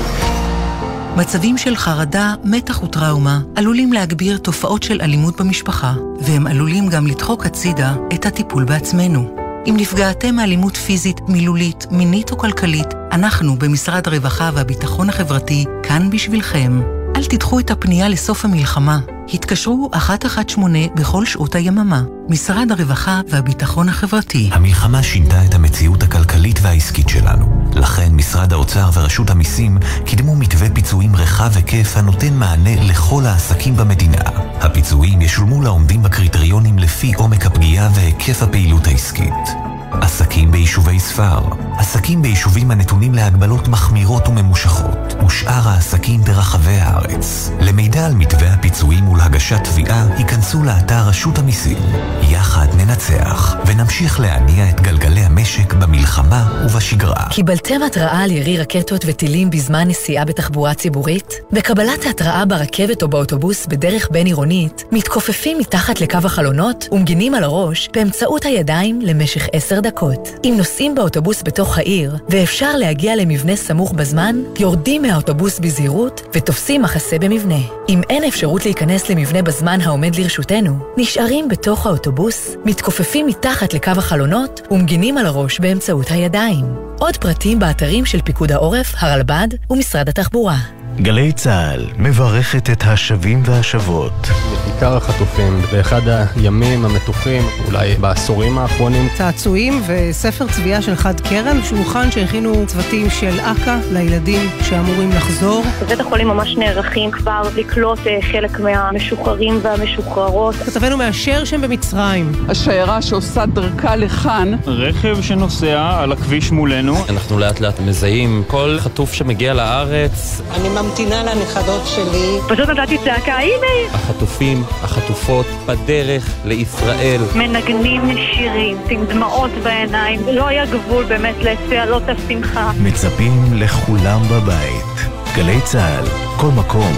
[1.18, 7.46] מצבים של חרדה, מתח וטראומה עלולים להגביר תופעות של אלימות במשפחה, והם עלולים גם לדחוק
[7.46, 9.34] הצידה את הטיפול בעצמנו.
[9.68, 16.97] אם נפגעתם מאלימות פיזית, מילולית, מינית או כלכלית, אנחנו במשרד הרווחה והביטחון החברתי כאן בשבילכם.
[17.18, 18.98] אל תדחו את הפנייה לסוף המלחמה.
[19.34, 20.54] התקשרו 118
[20.94, 22.02] בכל שעות היממה.
[22.28, 24.50] משרד הרווחה והביטחון החברתי.
[24.52, 27.70] המלחמה שינתה את המציאות הכלכלית והעסקית שלנו.
[27.72, 34.22] לכן משרד האוצר ורשות המיסים קידמו מתווה פיצויים רחב היקף הנותן מענה לכל העסקים במדינה.
[34.60, 39.68] הפיצויים ישולמו לעומדים בקריטריונים לפי עומק הפגיעה והיקף הפעילות העסקית.
[39.92, 41.38] עסקים ביישובי ספר,
[41.78, 47.50] עסקים ביישובים הנתונים להגבלות מחמירות וממושכות, ושאר העסקים ברחבי הארץ.
[47.60, 51.78] למידע על מתווה הפיצויים ולהגשת תביעה, היכנסו לאתר רשות המיסים.
[52.22, 57.24] יחד ננצח, ונמשיך להניע את גלגלי המשק במלחמה ובשגרה.
[57.30, 61.34] קיבלתם התראה על ירי רקטות וטילים בזמן נסיעה בתחבורה ציבורית?
[61.52, 68.44] בקבלת ההתראה ברכבת או באוטובוס בדרך בין-עירונית, מתכופפים מתחת לקו החלונות ומגינים על הראש באמצעות
[68.44, 70.28] הידיים למשך עשר דקות.
[70.44, 77.18] אם נוסעים באוטובוס בתוך העיר ואפשר להגיע למבנה סמוך בזמן, יורדים מהאוטובוס בזהירות ותופסים מחסה
[77.18, 77.58] במבנה.
[77.88, 84.60] אם אין אפשרות להיכנס למבנה בזמן העומד לרשותנו, נשארים בתוך האוטובוס, מתכופפים מתחת לקו החלונות
[84.70, 86.64] ומגינים על הראש באמצעות הידיים.
[86.98, 90.77] עוד פרטים באתרים של פיקוד העורף, הרלב"ד ומשרד התחבורה.
[91.02, 94.12] גלי צה"ל מברכת את השבים והשבות.
[94.52, 96.00] בכיכר החטופים, באחד
[96.36, 99.08] הימים המתוחים, אולי בעשורים האחרונים.
[99.16, 105.64] צעצועים וספר צביעה של חד קרן, שולחן שהכינו צוותים של אכ"א לילדים שאמורים לחזור.
[105.82, 110.54] בבית החולים ממש נערכים כבר לקלוט אה, חלק מהמשוחררים והמשוחררות.
[110.54, 112.32] כתבנו מאשר שהם במצרים.
[112.48, 114.52] השיירה שעושה דרכה לכאן.
[114.66, 116.94] רכב שנוסע על הכביש מולנו.
[117.08, 120.40] אנחנו לאט לאט מזהים כל חטוף שמגיע לארץ.
[120.54, 122.38] אני ממתינה לנכדות שלי.
[122.48, 123.94] פשוט נתתי צעקה, הנה!
[123.94, 127.20] החטופים, החטופות, בדרך לישראל.
[127.34, 130.20] מנגנים שירים, עם דמעות בעיניים.
[130.32, 132.70] לא היה גבול באמת לצהלות השמחה.
[132.80, 135.08] מצפים לכולם בבית.
[135.36, 136.04] גלי צה"ל,
[136.36, 136.92] כל מקום,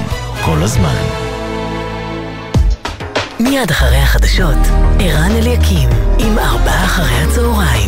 [0.45, 1.03] כל הזמן.
[3.41, 4.59] מיד אחרי החדשות,
[5.01, 5.89] ערן אליקים,
[6.19, 7.80] עם ארבעה אחרי הצהריים.